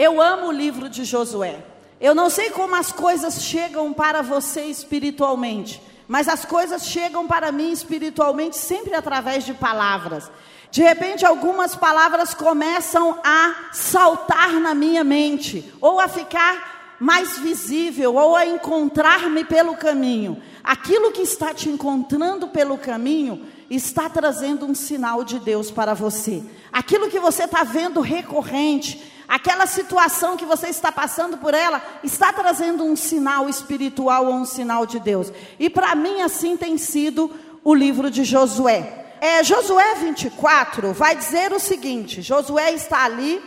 Eu 0.00 0.22
amo 0.22 0.46
o 0.46 0.52
livro 0.52 0.88
de 0.88 1.04
Josué. 1.04 1.58
Eu 2.00 2.14
não 2.14 2.30
sei 2.30 2.50
como 2.50 2.76
as 2.76 2.92
coisas 2.92 3.42
chegam 3.42 3.92
para 3.92 4.22
você 4.22 4.66
espiritualmente, 4.66 5.82
mas 6.06 6.28
as 6.28 6.44
coisas 6.44 6.86
chegam 6.86 7.26
para 7.26 7.50
mim 7.50 7.72
espiritualmente 7.72 8.56
sempre 8.56 8.94
através 8.94 9.44
de 9.44 9.54
palavras. 9.54 10.30
De 10.70 10.84
repente, 10.84 11.26
algumas 11.26 11.74
palavras 11.74 12.32
começam 12.32 13.18
a 13.24 13.70
saltar 13.72 14.52
na 14.60 14.72
minha 14.72 15.02
mente, 15.02 15.74
ou 15.80 15.98
a 15.98 16.06
ficar 16.06 16.96
mais 17.00 17.36
visível, 17.40 18.14
ou 18.14 18.36
a 18.36 18.46
encontrar-me 18.46 19.42
pelo 19.42 19.76
caminho. 19.76 20.40
Aquilo 20.62 21.10
que 21.10 21.22
está 21.22 21.52
te 21.52 21.68
encontrando 21.68 22.46
pelo 22.46 22.78
caminho 22.78 23.44
está 23.68 24.08
trazendo 24.08 24.64
um 24.64 24.76
sinal 24.76 25.24
de 25.24 25.40
Deus 25.40 25.72
para 25.72 25.92
você. 25.92 26.44
Aquilo 26.72 27.10
que 27.10 27.18
você 27.18 27.44
está 27.44 27.64
vendo 27.64 28.00
recorrente, 28.00 29.17
aquela 29.28 29.66
situação 29.66 30.36
que 30.36 30.46
você 30.46 30.68
está 30.68 30.90
passando 30.90 31.36
por 31.36 31.52
ela, 31.52 31.82
está 32.02 32.32
trazendo 32.32 32.82
um 32.82 32.96
sinal 32.96 33.48
espiritual 33.48 34.26
ou 34.26 34.32
um 34.32 34.46
sinal 34.46 34.86
de 34.86 34.98
Deus. 34.98 35.30
E 35.58 35.68
para 35.68 35.94
mim, 35.94 36.22
assim 36.22 36.56
tem 36.56 36.78
sido 36.78 37.30
o 37.62 37.74
livro 37.74 38.10
de 38.10 38.24
Josué. 38.24 39.04
É, 39.20 39.44
Josué 39.44 39.96
24 39.96 40.92
vai 40.94 41.14
dizer 41.14 41.52
o 41.52 41.60
seguinte: 41.60 42.22
Josué 42.22 42.72
está 42.72 43.04
ali, 43.04 43.42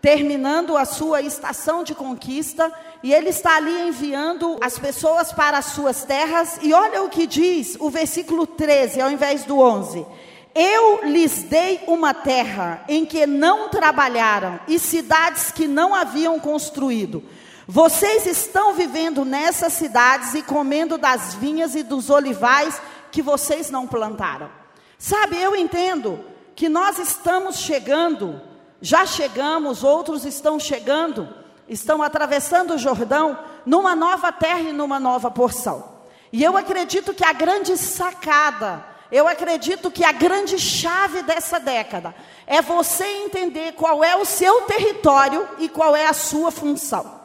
terminando 0.00 0.76
a 0.76 0.84
sua 0.84 1.20
estação 1.20 1.84
de 1.84 1.94
conquista, 1.94 2.72
e 3.02 3.12
ele 3.12 3.28
está 3.28 3.56
ali 3.56 3.88
enviando 3.88 4.56
as 4.62 4.78
pessoas 4.78 5.32
para 5.32 5.58
as 5.58 5.66
suas 5.66 6.04
terras, 6.04 6.58
e 6.62 6.72
olha 6.72 7.02
o 7.02 7.10
que 7.10 7.26
diz 7.26 7.76
o 7.78 7.90
versículo 7.90 8.46
13, 8.46 9.00
ao 9.00 9.10
invés 9.10 9.44
do 9.44 9.58
11. 9.58 10.06
Eu 10.54 11.04
lhes 11.04 11.42
dei 11.44 11.80
uma 11.86 12.12
terra 12.14 12.84
em 12.88 13.04
que 13.04 13.26
não 13.26 13.68
trabalharam 13.68 14.58
e 14.66 14.78
cidades 14.78 15.50
que 15.50 15.68
não 15.68 15.94
haviam 15.94 16.40
construído. 16.40 17.22
Vocês 17.66 18.26
estão 18.26 18.72
vivendo 18.72 19.24
nessas 19.24 19.74
cidades 19.74 20.34
e 20.34 20.42
comendo 20.42 20.96
das 20.96 21.34
vinhas 21.34 21.74
e 21.74 21.82
dos 21.82 22.08
olivais 22.08 22.80
que 23.12 23.20
vocês 23.20 23.70
não 23.70 23.86
plantaram. 23.86 24.50
Sabe, 24.98 25.40
eu 25.40 25.54
entendo 25.54 26.24
que 26.56 26.68
nós 26.68 26.98
estamos 26.98 27.58
chegando, 27.58 28.40
já 28.80 29.06
chegamos, 29.06 29.84
outros 29.84 30.24
estão 30.24 30.58
chegando, 30.58 31.28
estão 31.68 32.02
atravessando 32.02 32.74
o 32.74 32.78
Jordão 32.78 33.38
numa 33.64 33.94
nova 33.94 34.32
terra 34.32 34.60
e 34.60 34.72
numa 34.72 34.98
nova 34.98 35.30
porção. 35.30 35.98
E 36.32 36.42
eu 36.42 36.56
acredito 36.56 37.14
que 37.14 37.24
a 37.24 37.32
grande 37.32 37.76
sacada 37.76 38.84
eu 39.10 39.26
acredito 39.26 39.90
que 39.90 40.04
a 40.04 40.12
grande 40.12 40.58
chave 40.58 41.22
dessa 41.22 41.58
década 41.58 42.14
é 42.46 42.60
você 42.60 43.04
entender 43.04 43.72
qual 43.72 44.04
é 44.04 44.16
o 44.16 44.24
seu 44.24 44.62
território 44.62 45.48
e 45.58 45.68
qual 45.68 45.96
é 45.96 46.06
a 46.06 46.12
sua 46.12 46.50
função. 46.50 47.18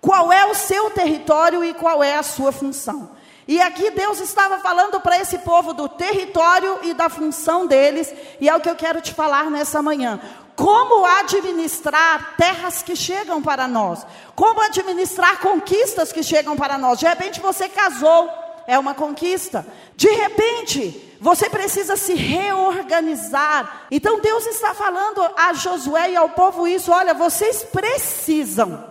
Qual 0.00 0.32
é 0.32 0.46
o 0.46 0.54
seu 0.54 0.90
território 0.90 1.64
e 1.64 1.74
qual 1.74 2.02
é 2.02 2.16
a 2.16 2.22
sua 2.22 2.52
função. 2.52 3.10
E 3.48 3.60
aqui 3.60 3.90
Deus 3.90 4.20
estava 4.20 4.58
falando 4.58 5.00
para 5.00 5.18
esse 5.18 5.38
povo 5.38 5.72
do 5.72 5.88
território 5.88 6.80
e 6.82 6.92
da 6.92 7.08
função 7.08 7.66
deles, 7.66 8.12
e 8.40 8.48
é 8.48 8.56
o 8.56 8.60
que 8.60 8.68
eu 8.68 8.74
quero 8.74 9.00
te 9.00 9.14
falar 9.14 9.50
nessa 9.50 9.80
manhã. 9.80 10.20
Como 10.56 11.04
administrar 11.04 12.34
terras 12.36 12.82
que 12.82 12.96
chegam 12.96 13.42
para 13.42 13.68
nós? 13.68 14.04
Como 14.34 14.60
administrar 14.62 15.38
conquistas 15.40 16.12
que 16.12 16.22
chegam 16.22 16.56
para 16.56 16.78
nós? 16.78 16.98
De 16.98 17.06
repente 17.06 17.40
você 17.40 17.68
casou, 17.68 18.28
é 18.66 18.78
uma 18.78 18.94
conquista. 18.94 19.66
De 19.96 20.08
repente, 20.08 21.16
você 21.20 21.48
precisa 21.48 21.96
se 21.96 22.14
reorganizar. 22.14 23.86
Então 23.90 24.20
Deus 24.20 24.46
está 24.46 24.74
falando 24.74 25.22
a 25.36 25.52
Josué 25.52 26.10
e 26.10 26.16
ao 26.16 26.30
povo 26.30 26.66
isso: 26.66 26.92
olha, 26.92 27.14
vocês 27.14 27.62
precisam, 27.62 28.84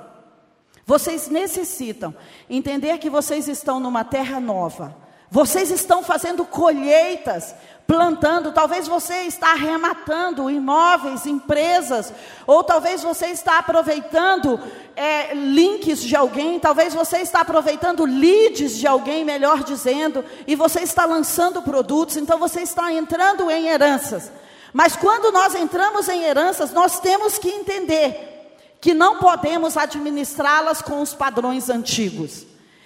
vocês 0.86 1.28
necessitam 1.28 2.16
entender 2.50 2.98
que 2.98 3.10
vocês 3.10 3.48
estão 3.48 3.80
numa 3.80 4.04
terra 4.04 4.40
nova. 4.40 5.05
Vocês 5.30 5.72
estão 5.72 6.04
fazendo 6.04 6.46
colheitas, 6.46 7.56
plantando, 7.88 8.52
talvez 8.52 8.88
você 8.88 9.24
está 9.24 9.52
arrematando 9.52 10.50
imóveis, 10.50 11.26
empresas, 11.26 12.12
ou 12.48 12.64
talvez 12.64 13.04
você 13.04 13.28
está 13.28 13.60
aproveitando 13.60 14.60
é, 14.96 15.34
links 15.34 16.02
de 16.02 16.16
alguém, 16.16 16.60
talvez 16.60 16.94
você 16.94 17.18
está 17.18 17.42
aproveitando 17.42 18.06
leads 18.06 18.78
de 18.78 18.88
alguém, 18.88 19.24
melhor 19.24 19.64
dizendo, 19.64 20.24
e 20.48 20.56
você 20.56 20.82
está 20.82 21.06
lançando 21.06 21.62
produtos, 21.62 22.18
então 22.18 22.40
você 22.40 22.62
está 22.62 22.92
entrando 22.92 23.50
em 23.52 23.68
heranças. 23.68 24.32
Mas 24.74 24.96
quando 24.96 25.32
nós 25.32 25.56
entramos 25.56 26.10
em 26.10 26.24
heranças, 26.24 26.72
nós 26.72 27.00
temos 27.00 27.38
que 27.38 27.50
entender 27.50 28.36
que 28.82 28.94
não 28.94 29.18
podemos 29.18 29.78
administrá-las 29.78 30.82
com 30.82 31.02
os 31.02 31.14
padrões 31.14 31.70
antigos. 31.70 32.46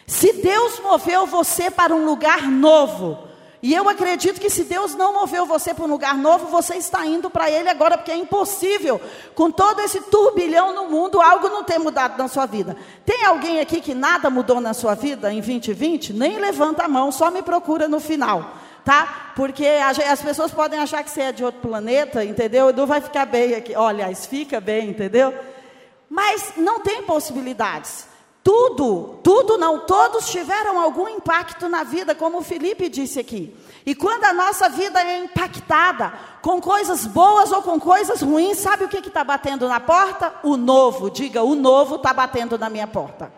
Se 0.10 0.34
Deus 0.34 0.80
moveu 0.80 1.28
você 1.28 1.70
para 1.70 1.94
um 1.94 2.04
lugar 2.04 2.42
novo, 2.42 3.28
e 3.62 3.76
eu 3.76 3.88
acredito 3.88 4.42
que 4.42 4.50
se 4.50 4.64
Deus 4.64 4.96
não 4.96 5.14
moveu 5.14 5.46
você 5.46 5.72
para 5.72 5.86
um 5.86 5.88
lugar 5.88 6.18
novo, 6.18 6.48
você 6.48 6.78
está 6.78 7.06
indo 7.06 7.30
para 7.30 7.52
Ele 7.52 7.70
agora, 7.70 7.96
porque 7.96 8.12
é 8.12 8.16
impossível, 8.16 9.00
com 9.36 9.52
todo 9.52 9.80
esse 9.82 10.02
turbilhão 10.02 10.74
no 10.74 10.90
mundo, 10.90 11.22
algo 11.22 11.48
não 11.50 11.64
ter 11.64 11.78
mudado 11.78 12.18
na 12.18 12.28
sua 12.28 12.48
vida. 12.48 12.76
Tem 13.06 13.24
alguém 13.24 13.60
aqui 13.60 13.80
que 13.80 13.94
nada 13.94 14.32
mudou 14.32 14.60
na 14.60 14.74
sua 14.74 14.96
vida 14.96 15.32
em 15.32 15.42
2020? 15.42 16.14
Nem 16.14 16.40
levanta 16.40 16.86
a 16.86 16.88
mão, 16.88 17.12
só 17.12 17.30
me 17.30 17.44
procura 17.44 17.88
no 17.88 18.00
final, 18.00 18.56
tá? 18.84 19.34
Porque 19.36 19.68
as 19.68 20.24
pessoas 20.24 20.50
podem 20.50 20.80
achar 20.80 21.04
que 21.04 21.12
você 21.12 21.22
é 21.22 21.32
de 21.32 21.46
outro 21.46 21.62
planeta, 21.62 22.26
entendeu? 22.26 22.74
Não 22.74 22.88
vai 22.88 23.00
ficar 23.00 23.28
bem 23.28 23.54
aqui. 23.54 23.76
Olha, 23.76 24.12
fica 24.16 24.60
bem, 24.60 24.90
entendeu? 24.90 25.32
Mas 26.10 26.54
não 26.58 26.80
tem 26.80 27.04
possibilidades. 27.04 28.09
Tudo, 28.44 29.20
tudo 29.22 29.58
não, 29.58 29.80
todos 29.80 30.30
tiveram 30.30 30.80
algum 30.80 31.08
impacto 31.08 31.68
na 31.68 31.84
vida, 31.84 32.16
como 32.16 32.40
o 32.40 32.44
Felipe 32.44 32.88
disse 32.88 33.20
aqui. 33.20 33.56
E 33.86 33.94
quando 33.94 34.24
a 34.24 34.34
nossa 34.34 34.70
vida 34.70 35.02
é 35.02 35.20
impactada 35.20 36.14
com 36.42 36.62
coisas 36.62 37.06
boas 37.06 37.52
ou 37.52 37.62
com 37.62 37.80
coisas 37.80 38.22
ruins, 38.22 38.58
sabe 38.58 38.86
o 38.86 38.88
que 38.88 38.98
está 38.98 39.24
batendo 39.24 39.68
na 39.68 39.80
porta? 39.80 40.34
O 40.44 40.56
novo, 40.56 41.10
diga, 41.10 41.44
o 41.44 41.54
novo 41.54 41.96
está 41.96 42.14
batendo 42.14 42.58
na 42.58 42.70
minha 42.70 42.88
porta. 42.88 43.32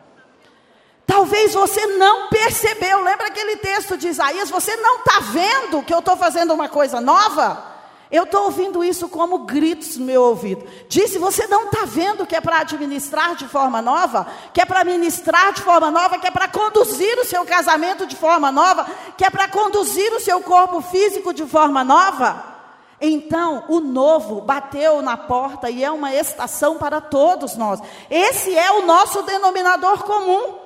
Talvez 1.06 1.54
você 1.54 1.86
não 1.88 2.30
percebeu, 2.30 3.04
lembra 3.04 3.28
aquele 3.28 3.58
texto 3.58 3.98
de 3.98 4.08
Isaías? 4.08 4.50
Você 4.50 4.76
não 4.78 5.00
está 5.00 5.20
vendo 5.20 5.84
que 5.84 5.94
eu 5.94 6.00
estou 6.00 6.16
fazendo 6.16 6.54
uma 6.54 6.70
coisa 6.70 7.02
nova? 7.02 7.71
Eu 8.12 8.24
estou 8.24 8.44
ouvindo 8.44 8.84
isso 8.84 9.08
como 9.08 9.40
gritos 9.40 9.96
no 9.96 10.06
meu 10.06 10.22
ouvido. 10.24 10.68
Disse: 10.90 11.18
Você 11.18 11.48
não 11.48 11.66
está 11.66 11.86
vendo 11.86 12.26
que 12.26 12.36
é 12.36 12.42
para 12.42 12.60
administrar 12.60 13.36
de 13.36 13.48
forma 13.48 13.82
nova? 13.82 14.28
Que 14.54 14.62
é 14.62 14.66
para 14.66 14.84
ministrar 14.84 15.54
de 15.54 15.62
forma 15.62 15.90
nova? 15.90 16.20
Que 16.20 16.28
é 16.28 16.32
para 16.32 16.50
conduzir 16.50 17.18
o 17.20 17.26
seu 17.26 17.46
casamento 17.46 18.06
de 18.06 18.18
forma 18.18 18.52
nova? 18.52 18.86
Que 19.18 19.24
é 19.24 19.30
para 19.30 19.48
conduzir 19.48 20.12
o 20.14 20.20
seu 20.20 20.42
corpo 20.42 20.82
físico 20.82 21.34
de 21.34 21.46
forma 21.46 21.86
nova? 21.86 22.52
Então, 23.00 23.64
o 23.68 23.80
novo 23.80 24.42
bateu 24.42 25.02
na 25.02 25.18
porta 25.18 25.70
e 25.72 25.84
é 25.84 25.90
uma 25.90 26.14
estação 26.14 26.78
para 26.78 27.02
todos 27.02 27.56
nós. 27.56 27.82
Esse 28.10 28.56
é 28.56 28.72
o 28.74 28.86
nosso 28.86 29.24
denominador 29.24 30.04
comum. 30.04 30.61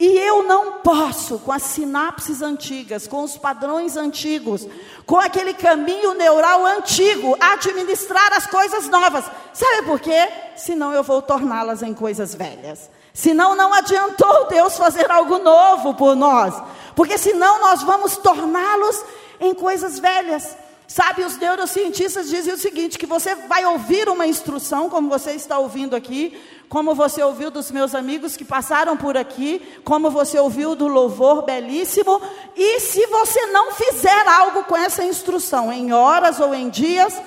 E 0.00 0.16
eu 0.16 0.44
não 0.44 0.74
posso, 0.74 1.40
com 1.40 1.50
as 1.50 1.62
sinapses 1.64 2.40
antigas, 2.40 3.08
com 3.08 3.24
os 3.24 3.36
padrões 3.36 3.96
antigos, 3.96 4.64
com 5.04 5.16
aquele 5.16 5.52
caminho 5.52 6.14
neural 6.14 6.64
antigo, 6.64 7.36
administrar 7.40 8.32
as 8.34 8.46
coisas 8.46 8.88
novas. 8.88 9.24
Sabe 9.52 9.82
por 9.86 9.98
quê? 9.98 10.28
Senão 10.56 10.92
eu 10.92 11.02
vou 11.02 11.20
torná-las 11.20 11.82
em 11.82 11.92
coisas 11.92 12.32
velhas. 12.32 12.88
Senão 13.12 13.56
não 13.56 13.74
adiantou 13.74 14.46
Deus 14.46 14.76
fazer 14.76 15.10
algo 15.10 15.38
novo 15.38 15.92
por 15.94 16.14
nós. 16.14 16.54
Porque 16.94 17.18
senão 17.18 17.60
nós 17.60 17.82
vamos 17.82 18.16
torná-los 18.18 19.02
em 19.40 19.52
coisas 19.52 19.98
velhas. 19.98 20.56
Sabe, 20.88 21.22
os 21.22 21.36
neurocientistas 21.36 22.30
dizem 22.30 22.54
o 22.54 22.58
seguinte: 22.58 22.98
que 22.98 23.04
você 23.04 23.34
vai 23.34 23.66
ouvir 23.66 24.08
uma 24.08 24.26
instrução, 24.26 24.88
como 24.88 25.10
você 25.10 25.32
está 25.32 25.58
ouvindo 25.58 25.94
aqui, 25.94 26.40
como 26.66 26.94
você 26.94 27.22
ouviu 27.22 27.50
dos 27.50 27.70
meus 27.70 27.94
amigos 27.94 28.38
que 28.38 28.44
passaram 28.44 28.96
por 28.96 29.14
aqui, 29.14 29.60
como 29.84 30.10
você 30.10 30.38
ouviu 30.38 30.74
do 30.74 30.88
louvor 30.88 31.44
belíssimo, 31.44 32.22
e 32.56 32.80
se 32.80 33.06
você 33.06 33.46
não 33.48 33.72
fizer 33.72 34.26
algo 34.26 34.64
com 34.64 34.74
essa 34.74 35.04
instrução, 35.04 35.70
em 35.70 35.92
horas 35.92 36.40
ou 36.40 36.54
em 36.54 36.70
dias, 36.70 37.20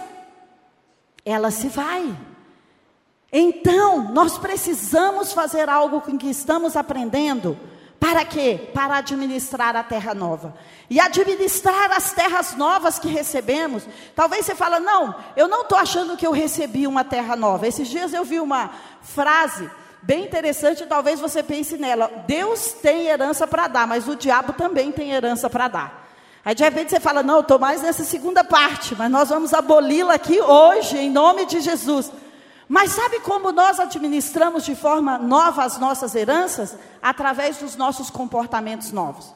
ela 1.23 1.51
se 1.51 1.67
vai. 1.67 2.17
Então, 3.31 4.11
nós 4.11 4.39
precisamos 4.39 5.33
fazer 5.33 5.69
algo 5.69 6.01
com 6.01 6.17
que 6.17 6.31
estamos 6.31 6.75
aprendendo. 6.75 7.55
Para 8.01 8.25
quê? 8.25 8.59
Para 8.73 8.97
administrar 8.97 9.75
a 9.75 9.83
terra 9.83 10.15
nova. 10.15 10.55
E 10.89 10.99
administrar 10.99 11.91
as 11.91 12.11
terras 12.11 12.55
novas 12.55 12.97
que 12.97 13.07
recebemos. 13.07 13.83
Talvez 14.15 14.43
você 14.43 14.55
fala, 14.55 14.79
não, 14.79 15.13
eu 15.35 15.47
não 15.47 15.61
estou 15.61 15.77
achando 15.77 16.17
que 16.17 16.25
eu 16.25 16.31
recebi 16.31 16.87
uma 16.87 17.03
terra 17.03 17.35
nova. 17.35 17.67
Esses 17.67 17.87
dias 17.87 18.11
eu 18.11 18.25
vi 18.25 18.39
uma 18.39 18.71
frase 19.03 19.69
bem 20.01 20.25
interessante, 20.25 20.83
talvez 20.87 21.19
você 21.19 21.43
pense 21.43 21.77
nela. 21.77 22.11
Deus 22.25 22.71
tem 22.81 23.05
herança 23.05 23.45
para 23.45 23.67
dar, 23.67 23.85
mas 23.85 24.07
o 24.07 24.15
diabo 24.15 24.53
também 24.53 24.91
tem 24.91 25.11
herança 25.11 25.47
para 25.47 25.67
dar. 25.67 26.09
Aí 26.43 26.55
de 26.55 26.63
repente 26.63 26.89
você 26.89 26.99
fala, 26.99 27.21
não, 27.21 27.35
eu 27.35 27.41
estou 27.41 27.59
mais 27.59 27.83
nessa 27.83 28.03
segunda 28.03 28.43
parte, 28.43 28.95
mas 28.95 29.11
nós 29.11 29.29
vamos 29.29 29.53
aboli-la 29.53 30.15
aqui 30.15 30.41
hoje, 30.41 30.97
em 30.97 31.11
nome 31.11 31.45
de 31.45 31.61
Jesus. 31.61 32.11
Mas 32.71 32.93
sabe 32.93 33.19
como 33.19 33.51
nós 33.51 33.81
administramos 33.81 34.63
de 34.63 34.75
forma 34.75 35.17
nova 35.17 35.65
as 35.65 35.77
nossas 35.77 36.15
heranças? 36.15 36.73
Através 37.01 37.57
dos 37.57 37.75
nossos 37.75 38.09
comportamentos 38.09 38.93
novos. 38.93 39.33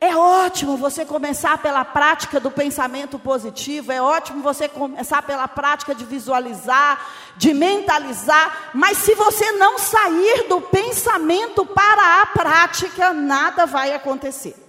É 0.00 0.16
ótimo 0.16 0.76
você 0.76 1.04
começar 1.04 1.58
pela 1.58 1.84
prática 1.84 2.40
do 2.40 2.50
pensamento 2.50 3.16
positivo, 3.16 3.92
é 3.92 4.02
ótimo 4.02 4.42
você 4.42 4.68
começar 4.68 5.22
pela 5.22 5.46
prática 5.46 5.94
de 5.94 6.04
visualizar, 6.04 7.00
de 7.36 7.54
mentalizar, 7.54 8.70
mas 8.74 8.98
se 8.98 9.14
você 9.14 9.52
não 9.52 9.78
sair 9.78 10.48
do 10.48 10.60
pensamento 10.60 11.64
para 11.64 12.22
a 12.22 12.26
prática, 12.26 13.12
nada 13.12 13.66
vai 13.66 13.92
acontecer. 13.94 14.67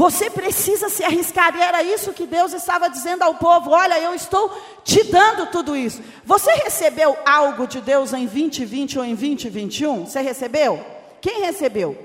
Você 0.00 0.30
precisa 0.30 0.88
se 0.88 1.04
arriscar, 1.04 1.54
e 1.54 1.60
era 1.60 1.82
isso 1.82 2.14
que 2.14 2.26
Deus 2.26 2.54
estava 2.54 2.88
dizendo 2.88 3.20
ao 3.20 3.34
povo: 3.34 3.72
olha, 3.72 4.00
eu 4.00 4.14
estou 4.14 4.50
te 4.82 5.04
dando 5.04 5.48
tudo 5.48 5.76
isso. 5.76 6.00
Você 6.24 6.50
recebeu 6.52 7.14
algo 7.22 7.66
de 7.66 7.82
Deus 7.82 8.14
em 8.14 8.24
2020 8.24 8.98
ou 8.98 9.04
em 9.04 9.14
2021? 9.14 10.06
Você 10.06 10.22
recebeu? 10.22 10.82
Quem 11.20 11.42
recebeu? 11.42 11.98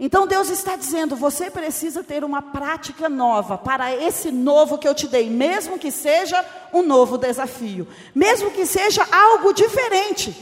Então 0.00 0.26
Deus 0.26 0.50
está 0.50 0.74
dizendo: 0.74 1.14
você 1.14 1.48
precisa 1.48 2.02
ter 2.02 2.24
uma 2.24 2.42
prática 2.42 3.08
nova 3.08 3.56
para 3.56 3.94
esse 3.94 4.32
novo 4.32 4.76
que 4.76 4.88
eu 4.88 4.94
te 4.94 5.06
dei, 5.06 5.30
mesmo 5.30 5.78
que 5.78 5.92
seja 5.92 6.44
um 6.72 6.82
novo 6.82 7.16
desafio, 7.16 7.86
mesmo 8.12 8.50
que 8.50 8.66
seja 8.66 9.06
algo 9.12 9.52
diferente. 9.52 10.34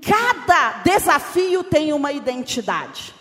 Cada 0.00 0.80
desafio 0.82 1.62
tem 1.62 1.92
uma 1.92 2.12
identidade, 2.12 3.14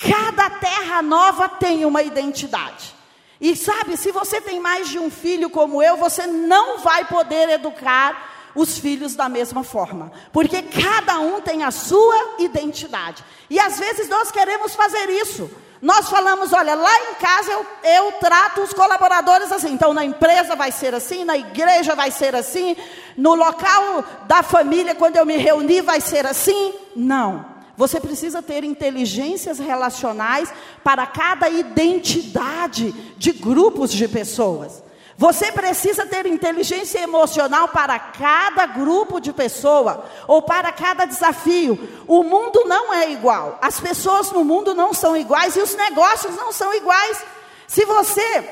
cada 0.00 0.48
terra 0.50 1.02
nova 1.02 1.48
tem 1.48 1.84
uma 1.84 2.02
identidade. 2.02 2.94
E 3.40 3.56
sabe, 3.56 3.96
se 3.96 4.12
você 4.12 4.40
tem 4.40 4.60
mais 4.60 4.88
de 4.88 4.98
um 4.98 5.10
filho 5.10 5.48
como 5.48 5.82
eu, 5.82 5.96
você 5.96 6.26
não 6.26 6.78
vai 6.78 7.06
poder 7.06 7.48
educar 7.48 8.50
os 8.54 8.78
filhos 8.78 9.14
da 9.14 9.28
mesma 9.28 9.62
forma, 9.62 10.10
porque 10.32 10.60
cada 10.62 11.20
um 11.20 11.40
tem 11.40 11.62
a 11.62 11.70
sua 11.70 12.34
identidade. 12.38 13.24
E 13.48 13.58
às 13.58 13.78
vezes 13.78 14.08
nós 14.08 14.30
queremos 14.30 14.74
fazer 14.74 15.08
isso. 15.08 15.50
Nós 15.80 16.10
falamos, 16.10 16.52
olha, 16.52 16.74
lá 16.74 16.94
em 17.10 17.14
casa 17.14 17.50
eu, 17.50 17.66
eu 17.82 18.12
trato 18.12 18.60
os 18.60 18.72
colaboradores 18.72 19.50
assim, 19.50 19.72
então 19.72 19.94
na 19.94 20.04
empresa 20.04 20.54
vai 20.54 20.70
ser 20.70 20.94
assim, 20.94 21.24
na 21.24 21.38
igreja 21.38 21.94
vai 21.94 22.10
ser 22.10 22.36
assim, 22.36 22.76
no 23.16 23.34
local 23.34 24.04
da 24.26 24.42
família, 24.42 24.94
quando 24.94 25.16
eu 25.16 25.24
me 25.24 25.38
reunir, 25.38 25.80
vai 25.80 26.00
ser 26.00 26.26
assim. 26.26 26.74
Não. 26.94 27.59
Você 27.80 27.98
precisa 27.98 28.42
ter 28.42 28.62
inteligências 28.62 29.58
relacionais 29.58 30.52
para 30.84 31.06
cada 31.06 31.48
identidade 31.48 32.92
de 33.16 33.32
grupos 33.32 33.90
de 33.90 34.06
pessoas. 34.06 34.82
Você 35.16 35.50
precisa 35.50 36.04
ter 36.04 36.26
inteligência 36.26 36.98
emocional 36.98 37.68
para 37.68 37.98
cada 37.98 38.66
grupo 38.66 39.18
de 39.18 39.32
pessoa 39.32 40.04
ou 40.28 40.42
para 40.42 40.70
cada 40.72 41.06
desafio. 41.06 42.04
O 42.06 42.22
mundo 42.22 42.64
não 42.66 42.92
é 42.92 43.10
igual. 43.12 43.58
As 43.62 43.80
pessoas 43.80 44.30
no 44.30 44.44
mundo 44.44 44.74
não 44.74 44.92
são 44.92 45.16
iguais 45.16 45.56
e 45.56 45.62
os 45.62 45.74
negócios 45.74 46.36
não 46.36 46.52
são 46.52 46.74
iguais. 46.74 47.24
Se 47.66 47.86
você 47.86 48.46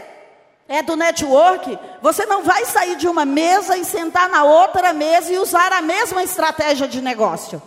é 0.66 0.80
do 0.82 0.96
network, 0.96 1.78
você 2.00 2.24
não 2.24 2.44
vai 2.44 2.64
sair 2.64 2.96
de 2.96 3.06
uma 3.06 3.26
mesa 3.26 3.76
e 3.76 3.84
sentar 3.84 4.30
na 4.30 4.44
outra 4.44 4.94
mesa 4.94 5.30
e 5.30 5.38
usar 5.38 5.70
a 5.70 5.82
mesma 5.82 6.22
estratégia 6.22 6.88
de 6.88 7.02
negócio. 7.02 7.60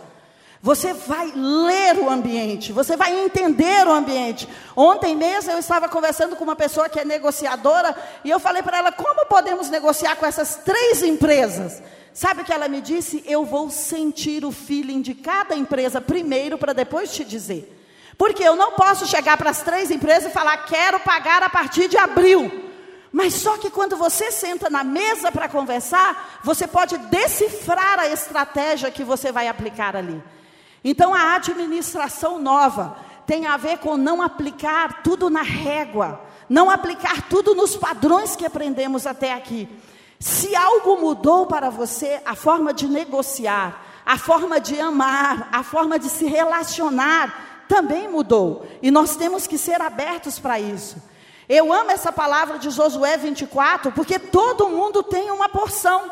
Você 0.62 0.92
vai 0.92 1.32
ler 1.34 1.98
o 1.98 2.08
ambiente, 2.08 2.72
você 2.72 2.96
vai 2.96 3.12
entender 3.24 3.84
o 3.84 3.92
ambiente. 3.92 4.48
Ontem 4.76 5.16
mesmo 5.16 5.50
eu 5.50 5.58
estava 5.58 5.88
conversando 5.88 6.36
com 6.36 6.44
uma 6.44 6.54
pessoa 6.54 6.88
que 6.88 7.00
é 7.00 7.04
negociadora 7.04 7.96
e 8.22 8.30
eu 8.30 8.38
falei 8.38 8.62
para 8.62 8.78
ela: 8.78 8.92
como 8.92 9.26
podemos 9.26 9.68
negociar 9.68 10.14
com 10.14 10.24
essas 10.24 10.54
três 10.64 11.02
empresas? 11.02 11.82
Sabe 12.14 12.42
o 12.42 12.44
que 12.44 12.52
ela 12.52 12.68
me 12.68 12.80
disse? 12.80 13.24
Eu 13.26 13.44
vou 13.44 13.70
sentir 13.70 14.44
o 14.44 14.52
feeling 14.52 15.02
de 15.02 15.14
cada 15.14 15.56
empresa 15.56 16.00
primeiro 16.00 16.56
para 16.56 16.72
depois 16.72 17.12
te 17.12 17.24
dizer. 17.24 17.76
Porque 18.16 18.44
eu 18.44 18.54
não 18.54 18.72
posso 18.72 19.04
chegar 19.08 19.36
para 19.36 19.50
as 19.50 19.62
três 19.62 19.90
empresas 19.90 20.30
e 20.30 20.32
falar: 20.32 20.58
quero 20.58 21.00
pagar 21.00 21.42
a 21.42 21.50
partir 21.50 21.88
de 21.88 21.96
abril. 21.96 22.70
Mas 23.10 23.34
só 23.34 23.58
que 23.58 23.68
quando 23.68 23.96
você 23.96 24.30
senta 24.30 24.70
na 24.70 24.84
mesa 24.84 25.32
para 25.32 25.48
conversar, 25.48 26.40
você 26.44 26.68
pode 26.68 26.96
decifrar 26.98 27.98
a 27.98 28.06
estratégia 28.06 28.92
que 28.92 29.02
você 29.02 29.32
vai 29.32 29.48
aplicar 29.48 29.96
ali. 29.96 30.22
Então 30.84 31.14
a 31.14 31.34
administração 31.36 32.38
nova 32.40 32.96
tem 33.26 33.46
a 33.46 33.56
ver 33.56 33.78
com 33.78 33.96
não 33.96 34.20
aplicar 34.20 35.02
tudo 35.02 35.30
na 35.30 35.42
régua, 35.42 36.20
não 36.48 36.68
aplicar 36.68 37.28
tudo 37.28 37.54
nos 37.54 37.76
padrões 37.76 38.34
que 38.34 38.44
aprendemos 38.44 39.06
até 39.06 39.32
aqui. 39.32 39.68
Se 40.18 40.54
algo 40.54 41.00
mudou 41.00 41.46
para 41.46 41.70
você, 41.70 42.20
a 42.24 42.34
forma 42.34 42.72
de 42.72 42.86
negociar, 42.86 44.02
a 44.04 44.18
forma 44.18 44.60
de 44.60 44.80
amar, 44.80 45.48
a 45.52 45.62
forma 45.62 45.98
de 45.98 46.08
se 46.08 46.26
relacionar 46.26 47.64
também 47.68 48.08
mudou. 48.08 48.66
E 48.82 48.90
nós 48.90 49.16
temos 49.16 49.46
que 49.46 49.56
ser 49.56 49.80
abertos 49.80 50.38
para 50.38 50.60
isso. 50.60 50.96
Eu 51.48 51.72
amo 51.72 51.90
essa 51.90 52.12
palavra 52.12 52.58
de 52.58 52.70
Josué 52.70 53.16
24, 53.16 53.92
porque 53.92 54.18
todo 54.18 54.68
mundo 54.68 55.02
tem 55.02 55.30
uma 55.30 55.48
porção, 55.48 56.10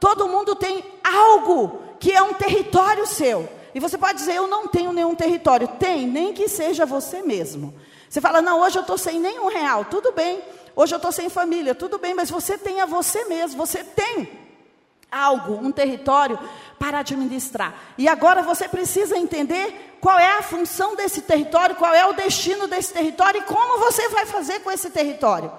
todo 0.00 0.28
mundo 0.28 0.54
tem 0.56 0.84
algo 1.04 1.82
que 2.00 2.12
é 2.12 2.22
um 2.22 2.34
território 2.34 3.06
seu. 3.06 3.48
E 3.74 3.80
você 3.80 3.96
pode 3.96 4.18
dizer, 4.18 4.34
eu 4.34 4.46
não 4.46 4.68
tenho 4.68 4.92
nenhum 4.92 5.14
território. 5.14 5.66
Tem, 5.66 6.06
nem 6.06 6.32
que 6.32 6.48
seja 6.48 6.84
você 6.84 7.22
mesmo. 7.22 7.74
Você 8.08 8.20
fala, 8.20 8.42
não, 8.42 8.60
hoje 8.60 8.76
eu 8.76 8.82
estou 8.82 8.98
sem 8.98 9.18
nenhum 9.18 9.48
real. 9.48 9.86
Tudo 9.86 10.12
bem. 10.12 10.42
Hoje 10.76 10.94
eu 10.94 10.96
estou 10.96 11.12
sem 11.12 11.28
família. 11.28 11.74
Tudo 11.74 11.98
bem, 11.98 12.14
mas 12.14 12.30
você 12.30 12.58
tem 12.58 12.80
a 12.80 12.86
você 12.86 13.24
mesmo. 13.24 13.64
Você 13.64 13.82
tem 13.82 14.28
algo, 15.10 15.54
um 15.54 15.70
território 15.70 16.38
para 16.78 16.98
administrar. 16.98 17.74
E 17.96 18.08
agora 18.08 18.42
você 18.42 18.68
precisa 18.68 19.16
entender 19.16 19.96
qual 20.00 20.18
é 20.18 20.38
a 20.38 20.42
função 20.42 20.96
desse 20.96 21.20
território, 21.22 21.76
qual 21.76 21.94
é 21.94 22.04
o 22.06 22.12
destino 22.12 22.66
desse 22.66 22.92
território 22.92 23.40
e 23.40 23.44
como 23.44 23.78
você 23.78 24.08
vai 24.08 24.26
fazer 24.26 24.60
com 24.60 24.70
esse 24.70 24.90
território. 24.90 25.52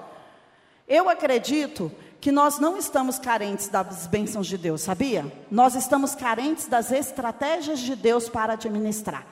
Eu 0.87 1.07
acredito 1.07 1.91
que 2.23 2.31
nós 2.31 2.57
não 2.57 2.77
estamos 2.77 3.19
carentes 3.19 3.67
das 3.67 4.07
bênçãos 4.07 4.47
de 4.47 4.57
Deus, 4.57 4.79
sabia? 4.79 5.25
Nós 5.51 5.75
estamos 5.75 6.15
carentes 6.15 6.67
das 6.67 6.89
estratégias 6.89 7.81
de 7.81 7.97
Deus 7.97 8.29
para 8.29 8.53
administrar. 8.53 9.27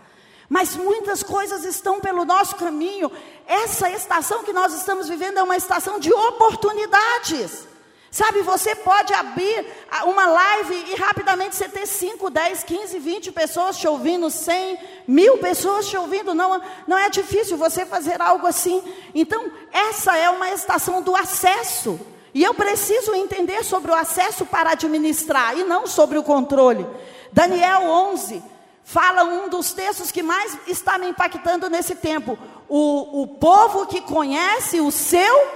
Mas 0.50 0.76
muitas 0.76 1.24
coisas 1.24 1.64
estão 1.64 2.02
pelo 2.02 2.26
nosso 2.26 2.58
caminho. 2.58 3.10
Essa 3.48 3.90
estação 3.92 4.44
que 4.44 4.52
nós 4.52 4.74
estamos 4.74 5.08
vivendo 5.08 5.38
é 5.38 5.42
uma 5.42 5.56
estação 5.56 6.02
de 6.02 6.12
oportunidades. 6.12 7.66
Sabe, 8.12 8.42
você 8.42 8.76
pode 8.76 9.14
abrir 9.14 9.66
uma 10.04 10.26
live 10.26 10.92
e 10.92 10.96
rapidamente 10.96 11.56
você 11.56 11.70
ter 11.70 11.88
5, 11.88 12.30
10, 12.30 12.64
15, 12.66 13.00
20 13.00 13.32
pessoas 13.32 13.77
te 13.77 13.88
ouvindo, 13.88 14.30
100, 14.30 14.77
mil 15.08 15.38
pessoas 15.38 15.88
te 15.88 15.96
ouvindo. 15.96 16.34
Não, 16.34 16.62
não 16.86 16.98
é 16.98 17.10
difícil 17.10 17.56
você 17.56 17.86
fazer 17.86 18.22
algo 18.22 18.46
assim. 18.46 18.84
Então, 19.15 19.50
essa 19.72 20.18
é 20.18 20.30
uma 20.30 20.51
estação 20.51 21.01
do 21.01 21.15
acesso. 21.15 21.98
E 22.34 22.44
eu 22.44 22.54
preciso 22.54 23.14
entender 23.14 23.64
sobre 23.64 23.92
o 23.92 23.96
acesso 23.96 24.46
para 24.46 24.72
administrar 24.72 25.58
e 25.58 25.64
não 25.64 25.86
sobre 25.86 26.18
o 26.18 26.24
controle. 26.24 26.88
Daniel 27.32 27.84
11 27.84 28.42
fala 28.84 29.24
um 29.24 29.50
dos 29.50 29.74
textos 29.74 30.12
que 30.12 30.24
mais 30.24 30.58
está 30.68 30.98
me 30.98 31.08
impactando 31.08 31.70
nesse 31.70 31.96
tempo. 31.96 32.38
O, 32.70 33.24
o 33.24 33.28
povo 33.28 33.86
que 33.86 34.02
conhece 34.02 34.80
o 34.80 34.92
seu 34.92 35.48